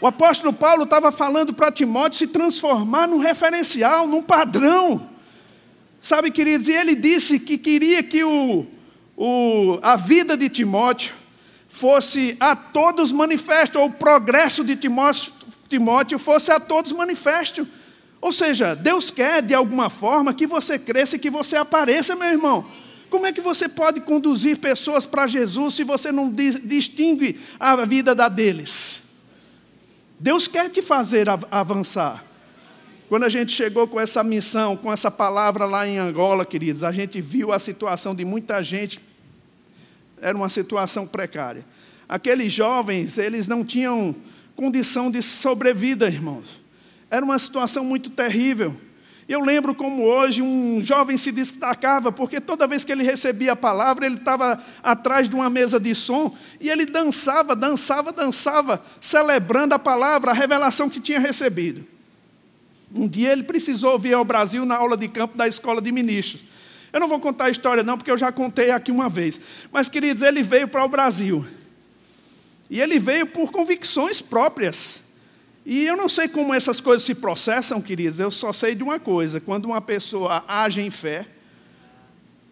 [0.00, 5.06] O apóstolo Paulo estava falando para Timóteo se transformar num referencial, num padrão.
[6.00, 8.66] Sabe, queridos, e ele disse que queria que o,
[9.24, 11.14] o, a vida de Timóteo
[11.68, 15.32] fosse a todos manifesto, ou o progresso de Timóteo,
[15.68, 17.64] Timóteo fosse a todos manifesto.
[18.20, 22.26] Ou seja, Deus quer de alguma forma que você cresça e que você apareça, meu
[22.26, 22.66] irmão.
[23.08, 28.16] Como é que você pode conduzir pessoas para Jesus se você não distingue a vida
[28.16, 29.02] da deles?
[30.18, 32.24] Deus quer te fazer avançar.
[33.08, 36.90] Quando a gente chegou com essa missão, com essa palavra lá em Angola, queridos, a
[36.90, 39.11] gente viu a situação de muita gente.
[40.22, 41.66] Era uma situação precária.
[42.08, 44.14] Aqueles jovens, eles não tinham
[44.54, 46.60] condição de sobrevida, irmãos.
[47.10, 48.74] Era uma situação muito terrível.
[49.28, 53.56] Eu lembro como hoje um jovem se destacava, porque toda vez que ele recebia a
[53.56, 59.74] palavra, ele estava atrás de uma mesa de som e ele dançava, dançava, dançava, celebrando
[59.74, 61.84] a palavra, a revelação que tinha recebido.
[62.94, 66.42] Um dia ele precisou vir ao Brasil na aula de campo da escola de ministros.
[66.92, 69.40] Eu não vou contar a história, não, porque eu já contei aqui uma vez.
[69.72, 71.46] Mas, queridos, ele veio para o Brasil.
[72.68, 75.00] E ele veio por convicções próprias.
[75.64, 78.98] E eu não sei como essas coisas se processam, queridos, eu só sei de uma
[78.98, 81.26] coisa: quando uma pessoa age em fé,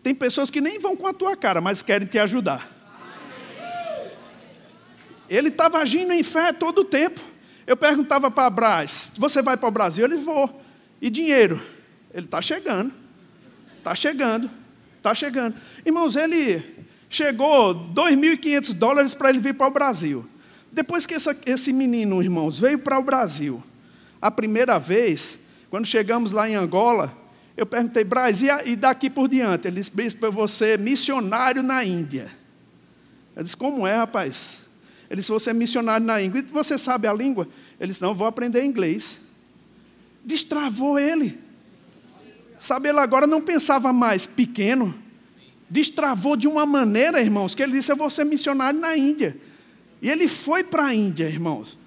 [0.03, 2.71] tem pessoas que nem vão com a tua cara, mas querem te ajudar.
[5.29, 7.21] Ele estava agindo em fé todo o tempo.
[7.67, 10.05] Eu perguntava para Braz: Você vai para o Brasil?
[10.05, 10.63] Ele vou.
[11.01, 11.61] E dinheiro?
[12.13, 13.00] Ele está chegando.
[13.81, 14.51] Está chegando.
[14.99, 15.57] Está chegando.
[15.85, 16.63] Irmãos, ele
[17.09, 20.27] chegou 2.500 dólares para ele vir para o Brasil.
[20.71, 23.63] Depois que essa, esse menino, irmãos, veio para o Brasil,
[24.21, 25.39] a primeira vez,
[25.71, 27.17] quando chegamos lá em Angola,
[27.57, 29.67] eu perguntei, Braz, e, daqui por diante?
[29.67, 32.31] Ele disse, bispo, eu vou ser missionário na Índia.
[33.35, 34.59] Eu disse, como é, rapaz?
[35.09, 36.45] Ele disse, você é missionário na Índia.
[36.53, 37.49] Você sabe a língua?
[37.81, 39.19] Ele disse, não, vou aprender inglês.
[40.25, 41.39] Destravou ele.
[42.61, 44.95] Sabe, ele agora não pensava mais pequeno.
[45.69, 49.37] Destravou de uma maneira, irmãos, que ele disse, eu vou ser missionário na Índia.
[50.03, 51.79] E ele foi para a Índia, irmãos.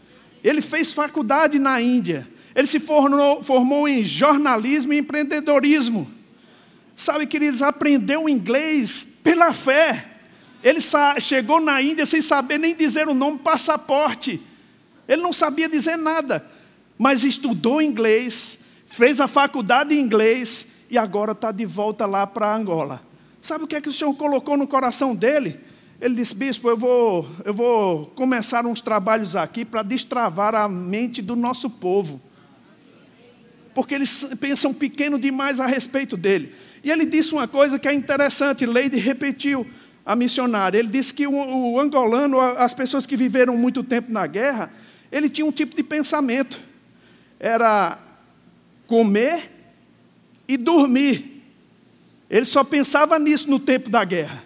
[0.43, 2.27] Ele fez faculdade na Índia.
[2.55, 6.09] Ele se formou, formou em jornalismo e empreendedorismo.
[6.95, 10.05] Sabe, queridos, aprendeu inglês pela fé.
[10.63, 10.79] Ele
[11.19, 14.41] chegou na Índia sem saber nem dizer o nome passaporte.
[15.07, 16.49] Ele não sabia dizer nada,
[16.97, 18.59] mas estudou inglês,
[18.93, 23.01] fez a faculdade em inglês e agora está de volta lá para Angola.
[23.41, 25.59] Sabe o que é que o Senhor colocou no coração dele?
[25.99, 31.23] Ele disse, bispo, eu vou, eu vou começar uns trabalhos aqui para destravar a mente
[31.23, 32.21] do nosso povo.
[33.73, 36.53] Porque eles pensam pequeno demais a respeito dele.
[36.83, 39.65] E ele disse uma coisa que é interessante, Leide repetiu,
[40.05, 40.77] a missionária.
[40.77, 44.71] Ele disse que o, o angolano, as pessoas que viveram muito tempo na guerra,
[45.11, 46.59] ele tinha um tipo de pensamento.
[47.39, 48.12] Era
[48.87, 49.51] comer
[50.47, 51.43] e dormir.
[52.29, 54.43] Ele só pensava nisso no tempo da guerra.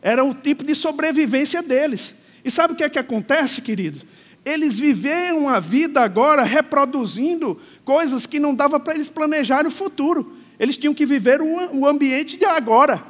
[0.00, 2.14] Era o tipo de sobrevivência deles.
[2.44, 4.04] E sabe o que é que acontece, queridos?
[4.44, 10.36] Eles viveram a vida agora reproduzindo coisas que não dava para eles planejarem o futuro.
[10.58, 13.02] Eles tinham que viver o, o ambiente de agora.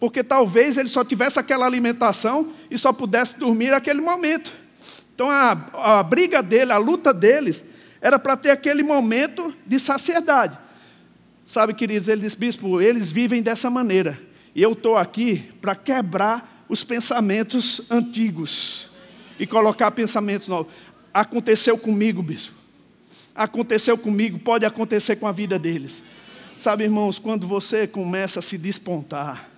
[0.00, 4.52] Porque talvez ele só tivesse aquela alimentação e só pudesse dormir naquele momento.
[5.14, 7.64] Então a, a briga dele, a luta deles,
[8.00, 10.56] era para ter aquele momento de saciedade.
[11.46, 14.20] Sabe, queridos, ele diz, bispo, eles vivem dessa maneira.
[14.54, 18.90] E eu estou aqui para quebrar os pensamentos antigos
[19.38, 20.72] e colocar pensamentos novos.
[21.12, 22.54] Aconteceu comigo, bispo.
[23.34, 26.02] Aconteceu comigo, pode acontecer com a vida deles.
[26.56, 29.48] Sabe, irmãos, quando você começa a se despontar,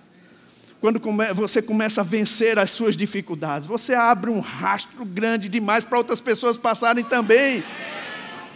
[0.79, 5.83] quando come, você começa a vencer as suas dificuldades, você abre um rastro grande demais
[5.83, 7.63] para outras pessoas passarem também.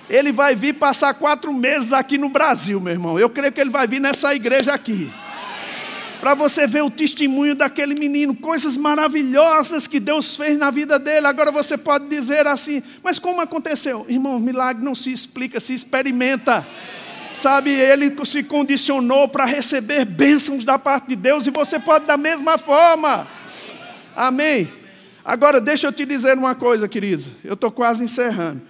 [0.10, 3.20] Ele vai vir passar quatro meses aqui no Brasil, meu irmão.
[3.20, 5.12] Eu creio que ele vai vir nessa igreja aqui
[6.26, 11.28] para você ver o testemunho daquele menino, coisas maravilhosas que Deus fez na vida dele.
[11.28, 14.08] Agora você pode dizer assim, mas como aconteceu?
[14.10, 16.66] Irmão, milagre não se explica, se experimenta.
[17.32, 22.18] Sabe, ele se condicionou para receber bênçãos da parte de Deus e você pode da
[22.18, 23.28] mesma forma.
[24.16, 24.68] Amém.
[25.24, 27.24] Agora, deixa eu te dizer uma coisa, querido.
[27.44, 28.64] Eu estou quase encerrando.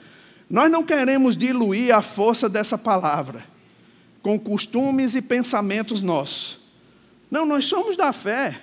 [0.49, 3.43] Nós não queremos diluir a força dessa palavra
[4.21, 6.59] com costumes e pensamentos nossos.
[7.29, 8.59] Não, nós somos da fé.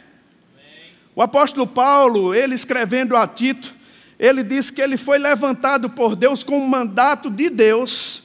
[1.14, 3.75] O apóstolo Paulo, ele escrevendo a Tito,
[4.18, 8.23] ele diz que ele foi levantado por Deus com um mandato de Deus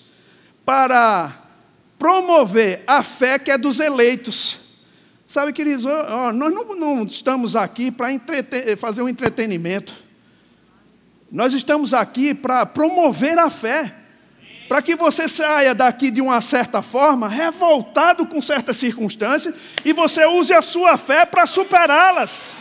[0.63, 1.33] para
[1.97, 4.57] promover a fé que é dos eleitos.
[5.27, 8.07] Sabe, queridos, nós não, não estamos aqui para
[8.77, 9.93] fazer um entretenimento.
[11.31, 13.93] Nós estamos aqui para promover a fé
[14.67, 20.25] para que você saia daqui de uma certa forma, revoltado com certas circunstâncias, e você
[20.25, 22.51] use a sua fé para superá-las.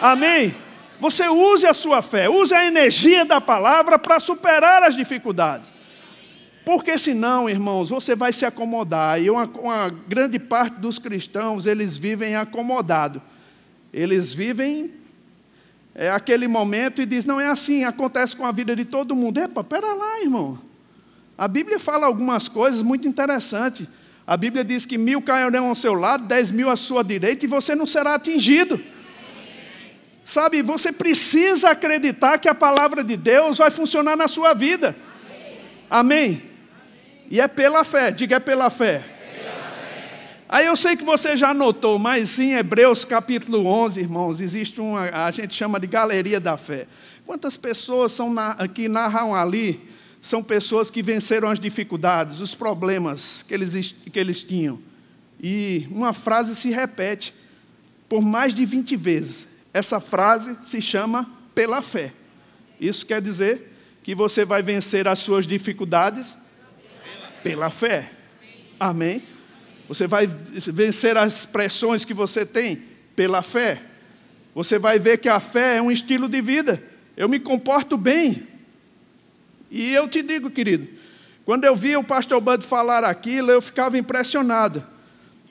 [0.00, 0.54] Amém?
[1.00, 5.72] Você use a sua fé, use a energia da palavra para superar as dificuldades.
[6.64, 9.22] Porque senão, irmãos, você vai se acomodar.
[9.22, 13.22] E uma, uma grande parte dos cristãos, eles vivem acomodados.
[13.92, 14.92] Eles vivem
[15.98, 19.38] é, aquele momento e diz, não é assim, acontece com a vida de todo mundo.
[19.40, 20.56] Epa, pera lá, irmão.
[21.36, 23.84] A Bíblia fala algumas coisas muito interessantes.
[24.24, 27.48] A Bíblia diz que mil cairão ao seu lado, dez mil à sua direita, e
[27.48, 28.80] você não será atingido.
[30.24, 34.94] Sabe, você precisa acreditar que a palavra de Deus vai funcionar na sua vida.
[35.90, 36.42] Amém?
[37.28, 39.02] E é pela fé, diga é pela fé.
[40.50, 45.02] Aí eu sei que você já notou, mas em Hebreus capítulo 11, irmãos, existe uma,
[45.26, 46.86] a gente chama de galeria da fé.
[47.26, 49.86] Quantas pessoas são na, que narram ali
[50.22, 54.80] são pessoas que venceram as dificuldades, os problemas que eles, que eles tinham.
[55.38, 57.34] e uma frase se repete
[58.08, 59.46] por mais de 20 vezes.
[59.72, 62.10] Essa frase se chama pela fé.
[62.80, 63.70] Isso quer dizer
[64.02, 66.34] que você vai vencer as suas dificuldades
[67.42, 68.10] pela fé.
[68.80, 69.22] Amém?
[69.88, 72.82] Você vai vencer as pressões que você tem
[73.16, 73.80] pela fé.
[74.54, 76.82] Você vai ver que a fé é um estilo de vida.
[77.16, 78.46] Eu me comporto bem.
[79.70, 80.86] E eu te digo, querido,
[81.44, 84.84] quando eu via o pastor Bud falar aquilo, eu ficava impressionado.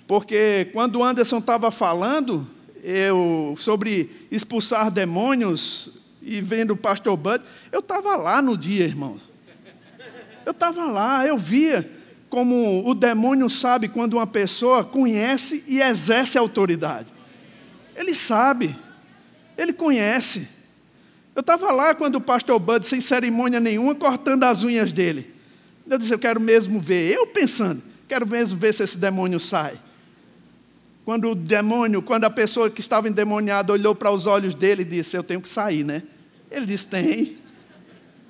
[0.05, 2.47] Porque quando o Anderson estava falando
[2.83, 5.89] eu, sobre expulsar demônios
[6.21, 9.19] e vendo o pastor Bud, eu estava lá no dia, irmão.
[10.45, 11.96] Eu estava lá, eu via
[12.29, 17.07] como o demônio sabe quando uma pessoa conhece e exerce autoridade.
[17.95, 18.75] Ele sabe,
[19.57, 20.47] ele conhece.
[21.35, 25.33] Eu estava lá quando o pastor Bud, sem cerimônia nenhuma, cortando as unhas dele.
[25.89, 27.13] Eu disse, eu quero mesmo ver.
[27.13, 29.79] Eu pensando, quero mesmo ver se esse demônio sai.
[31.05, 34.85] Quando o demônio, quando a pessoa que estava endemoniada olhou para os olhos dele e
[34.85, 36.03] disse, eu tenho que sair, né?
[36.51, 37.37] Ele disse, tem.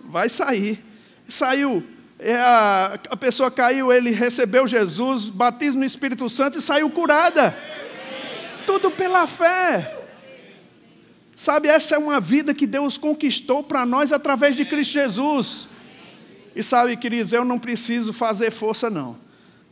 [0.04, 0.80] Vai sair.
[1.28, 1.84] Saiu.
[2.20, 7.56] É, a, a pessoa caiu, ele recebeu Jesus, batismo no Espírito Santo e saiu curada.
[8.66, 9.96] Tudo pela fé.
[11.36, 15.68] Sabe, essa é uma vida que Deus conquistou para nós através de Cristo Jesus.
[16.56, 19.16] E sabe, queridos, eu não preciso fazer força, não.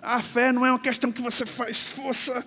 [0.01, 2.45] A fé não é uma questão que você faz força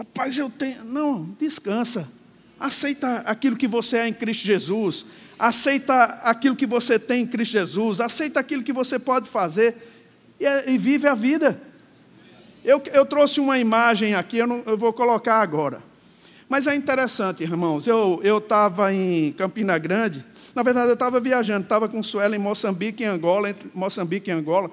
[0.00, 0.82] Rapaz, eu tenho.
[0.82, 2.10] Não, descansa.
[2.58, 5.04] Aceita aquilo que você é em Cristo Jesus.
[5.40, 8.00] Aceita aquilo que você tem em Cristo Jesus.
[8.00, 9.74] Aceita aquilo que você pode fazer.
[10.38, 11.60] E, é, e vive a vida.
[12.64, 15.82] Eu, eu, trouxe uma imagem aqui, eu, não, eu, vou colocar agora.
[16.48, 17.86] Mas é interessante, irmãos.
[17.86, 20.22] Eu estava em Campina Grande.
[20.54, 21.62] Na verdade, eu estava viajando.
[21.62, 24.70] Estava com Suela em Moçambique e Angola, entre Moçambique e Angola.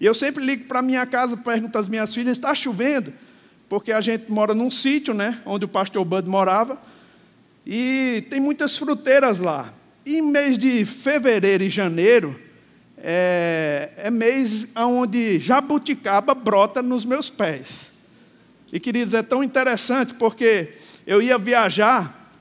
[0.00, 3.12] E eu sempre ligo para minha casa, pergunto às minhas filhas: está chovendo?
[3.68, 6.78] porque a gente mora num sítio, né, onde o pastor Bud morava,
[7.66, 9.72] e tem muitas fruteiras lá.
[10.06, 12.38] E mês de fevereiro e janeiro
[12.98, 17.86] é, é mês onde jabuticaba brota nos meus pés.
[18.72, 20.74] E queridos, é tão interessante porque
[21.06, 22.32] eu ia viajar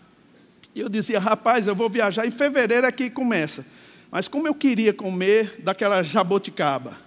[0.76, 3.66] e eu dizia, rapaz, eu vou viajar em fevereiro aqui começa.
[4.12, 6.98] Mas como eu queria comer daquela jabuticaba.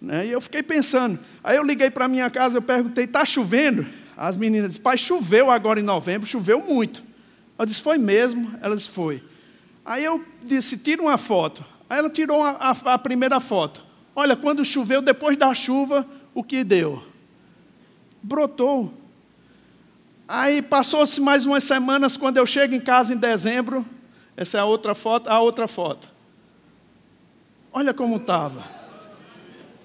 [0.00, 0.26] Né?
[0.26, 1.18] E eu fiquei pensando.
[1.44, 3.86] Aí eu liguei para minha casa, eu perguntei, está chovendo?
[4.16, 7.02] As meninas disseram, pai, choveu agora em novembro, choveu muito.
[7.58, 8.52] Eu disse, foi mesmo?
[8.60, 9.22] Ela disse, foi.
[9.88, 11.64] Aí eu disse, tira uma foto.
[11.88, 13.82] Aí ela tirou a, a, a primeira foto.
[14.14, 17.02] Olha, quando choveu, depois da chuva, o que deu?
[18.22, 18.92] Brotou.
[20.28, 23.86] Aí passou-se mais umas semanas, quando eu chego em casa em dezembro,
[24.36, 26.12] essa é a outra foto, a outra foto.
[27.72, 28.62] Olha como estava.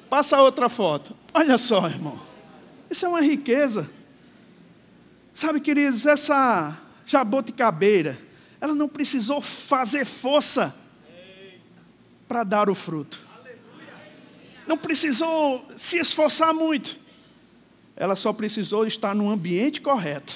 [0.09, 1.15] Passa outra foto.
[1.33, 2.19] Olha só, irmão.
[2.91, 3.89] Isso é uma riqueza.
[5.33, 8.19] Sabe, queridos, essa jabuticabeira,
[8.63, 10.73] ela não precisou fazer força
[12.29, 13.19] para dar o fruto.
[14.65, 16.97] Não precisou se esforçar muito.
[17.93, 20.33] Ela só precisou estar no ambiente correto,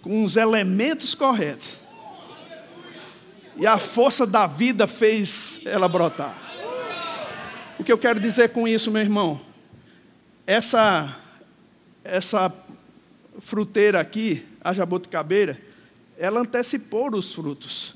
[0.00, 1.76] com os elementos corretos.
[3.58, 6.38] E a força da vida fez ela brotar.
[7.78, 9.38] O que eu quero dizer com isso, meu irmão?
[10.46, 11.14] Essa,
[12.02, 12.50] essa
[13.40, 15.67] fruteira aqui, a jabuticabeira,
[16.18, 17.94] ela antecipou os frutos.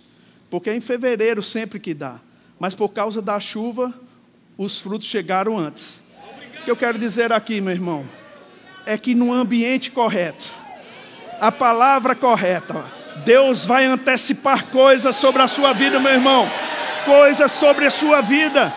[0.50, 2.16] Porque é em fevereiro sempre que dá.
[2.58, 3.92] Mas por causa da chuva,
[4.56, 5.98] os frutos chegaram antes.
[6.60, 8.06] O que eu quero dizer aqui, meu irmão,
[8.86, 10.44] é que no ambiente correto,
[11.40, 12.84] a palavra correta,
[13.24, 16.48] Deus vai antecipar coisas sobre a sua vida, meu irmão.
[17.04, 18.72] Coisas sobre a sua vida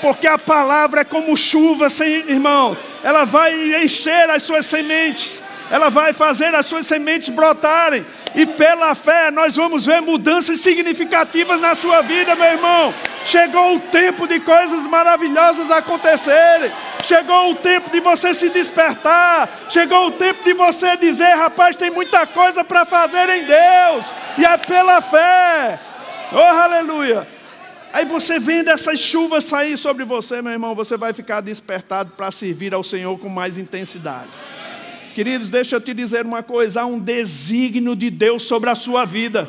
[0.00, 1.88] porque a palavra é como chuva,
[2.26, 8.04] irmão, ela vai encher as suas sementes, ela vai fazer as suas sementes brotarem,
[8.34, 12.94] e pela fé nós vamos ver mudanças significativas na sua vida, meu irmão.
[13.24, 16.72] Chegou o tempo de coisas maravilhosas acontecerem.
[17.02, 19.48] Chegou o tempo de você se despertar.
[19.68, 24.06] Chegou o tempo de você dizer: rapaz, tem muita coisa para fazer em Deus.
[24.38, 25.78] E é pela fé.
[26.32, 27.26] Oh, aleluia.
[27.92, 32.30] Aí você vendo essas chuvas sair sobre você, meu irmão, você vai ficar despertado para
[32.30, 34.30] servir ao Senhor com mais intensidade.
[35.14, 39.04] Queridos, deixa eu te dizer uma coisa: há um desígnio de Deus sobre a sua
[39.04, 39.48] vida.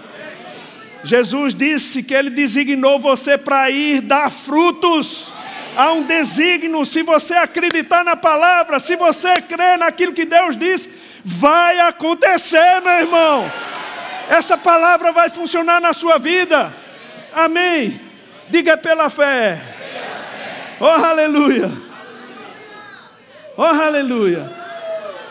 [1.03, 5.31] Jesus disse que Ele designou você para ir dar frutos.
[5.75, 10.89] Há um desígnio, se você acreditar na palavra, se você crer naquilo que Deus disse,
[11.23, 13.51] vai acontecer, meu irmão.
[14.29, 16.73] Essa palavra vai funcionar na sua vida.
[17.33, 17.99] Amém.
[18.49, 19.61] Diga pela fé.
[20.79, 21.71] Oh, aleluia.
[23.55, 24.60] Oh, aleluia.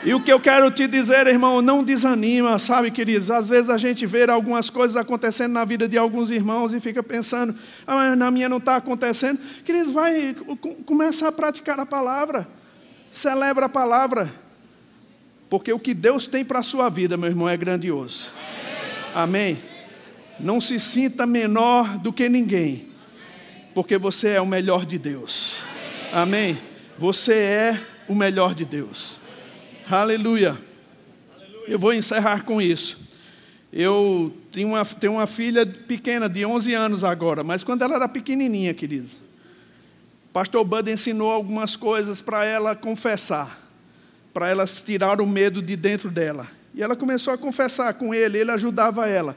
[0.03, 3.31] E o que eu quero te dizer, irmão, não desanima, sabe, queridos?
[3.31, 7.03] Às vezes a gente vê algumas coisas acontecendo na vida de alguns irmãos e fica
[7.03, 7.55] pensando,
[7.87, 9.39] ah, na minha não está acontecendo.
[9.63, 10.35] Queridos, vai,
[10.87, 12.49] começa a praticar a palavra,
[13.13, 14.33] celebra a palavra,
[15.51, 18.29] porque o que Deus tem para a sua vida, meu irmão, é grandioso.
[19.15, 19.59] Amém?
[20.39, 22.89] Não se sinta menor do que ninguém,
[23.75, 25.63] porque você é o melhor de Deus.
[26.11, 26.59] Amém?
[26.97, 29.20] Você é o melhor de Deus.
[29.91, 30.57] Aleluia.
[31.67, 32.97] Eu vou encerrar com isso.
[33.73, 38.09] Eu tenho uma, tenho uma filha pequena, de 11 anos agora, mas quando ela era
[38.09, 39.09] pequenininha, querido,
[40.33, 43.59] pastor Bud ensinou algumas coisas para ela confessar,
[44.33, 46.47] para ela tirar o medo de dentro dela.
[46.73, 49.37] E ela começou a confessar com ele, ele ajudava ela.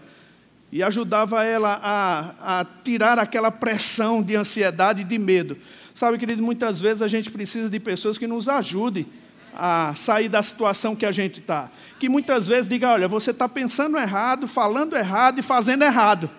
[0.71, 5.57] E ajudava ela a, a tirar aquela pressão de ansiedade e de medo.
[5.95, 9.07] Sabe, querido, muitas vezes a gente precisa de pessoas que nos ajudem
[9.55, 11.69] a sair da situação que a gente está.
[11.99, 16.29] Que muitas vezes diga, olha, você está pensando errado, falando errado e fazendo errado.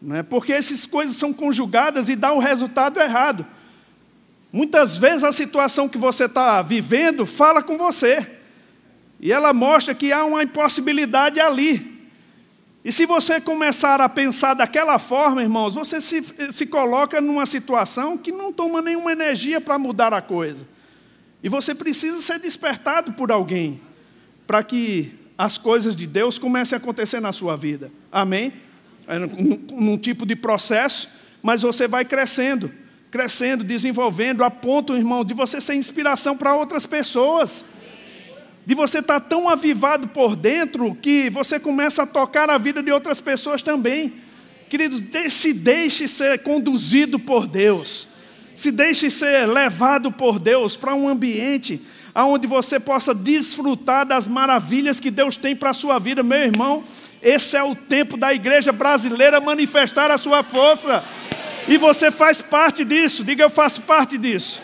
[0.00, 0.22] Não é?
[0.22, 3.46] Porque essas coisas são conjugadas e dá o resultado errado.
[4.52, 8.26] Muitas vezes a situação que você está vivendo fala com você.
[9.20, 11.92] E ela mostra que há uma impossibilidade ali.
[12.84, 18.18] E se você começar a pensar daquela forma, irmãos, você se, se coloca numa situação
[18.18, 20.66] que não toma nenhuma energia para mudar a coisa.
[21.42, 23.80] E você precisa ser despertado por alguém
[24.46, 27.90] para que as coisas de Deus comecem a acontecer na sua vida.
[28.12, 28.52] Amém?
[29.08, 31.08] É num, num tipo de processo,
[31.42, 32.70] mas você vai crescendo,
[33.10, 37.64] crescendo, desenvolvendo, a ponto, irmão, de você ser inspiração para outras pessoas.
[38.64, 42.80] De você estar tá tão avivado por dentro que você começa a tocar a vida
[42.80, 44.12] de outras pessoas também.
[44.70, 48.11] Queridos, se deixe ser conduzido por Deus.
[48.54, 51.80] Se deixe ser levado por Deus para um ambiente
[52.14, 56.84] onde você possa desfrutar das maravilhas que Deus tem para a sua vida, meu irmão.
[57.22, 61.02] Esse é o tempo da igreja brasileira manifestar a sua força.
[61.66, 63.24] E você faz parte disso.
[63.24, 64.60] Diga, eu faço parte disso.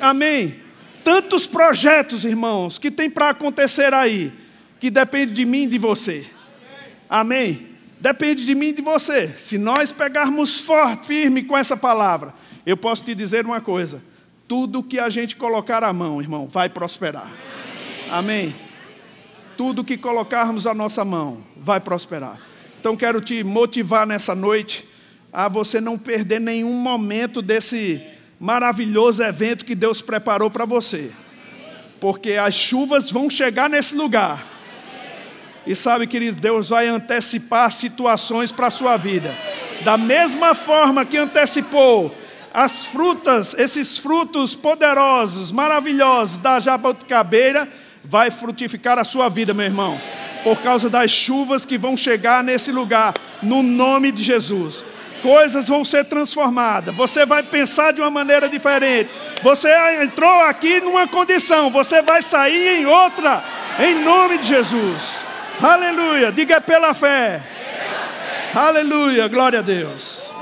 [0.00, 0.60] Amém.
[1.02, 4.32] Tantos projetos, irmãos, que tem para acontecer aí,
[4.78, 6.26] que depende de mim e de você.
[7.08, 7.73] Amém.
[8.00, 9.28] Depende de mim e de você.
[9.28, 12.34] Se nós pegarmos forte, firme com essa palavra,
[12.66, 14.02] eu posso te dizer uma coisa:
[14.46, 17.32] tudo que a gente colocar a mão, irmão, vai prosperar.
[18.10, 18.46] Amém.
[18.46, 18.56] Amém.
[19.56, 22.40] Tudo que colocarmos a nossa mão vai prosperar.
[22.80, 24.86] Então quero te motivar nessa noite
[25.32, 28.00] a você não perder nenhum momento desse
[28.38, 31.10] maravilhoso evento que Deus preparou para você.
[32.00, 34.53] Porque as chuvas vão chegar nesse lugar.
[35.66, 39.34] E sabe, queridos, Deus vai antecipar situações para a sua vida.
[39.82, 42.14] Da mesma forma que antecipou
[42.52, 47.68] as frutas, esses frutos poderosos, maravilhosos da jabuticabeira,
[48.04, 50.00] vai frutificar a sua vida, meu irmão,
[50.44, 54.84] por causa das chuvas que vão chegar nesse lugar, no nome de Jesus.
[55.22, 59.10] Coisas vão ser transformadas, você vai pensar de uma maneira diferente.
[59.42, 59.68] Você
[60.02, 63.42] entrou aqui numa condição, você vai sair em outra,
[63.80, 65.24] em nome de Jesus.
[65.62, 67.40] Aleluia, diga pela fé.
[67.40, 68.58] Pela fé.
[68.58, 70.33] Aleluia, glória a Deus.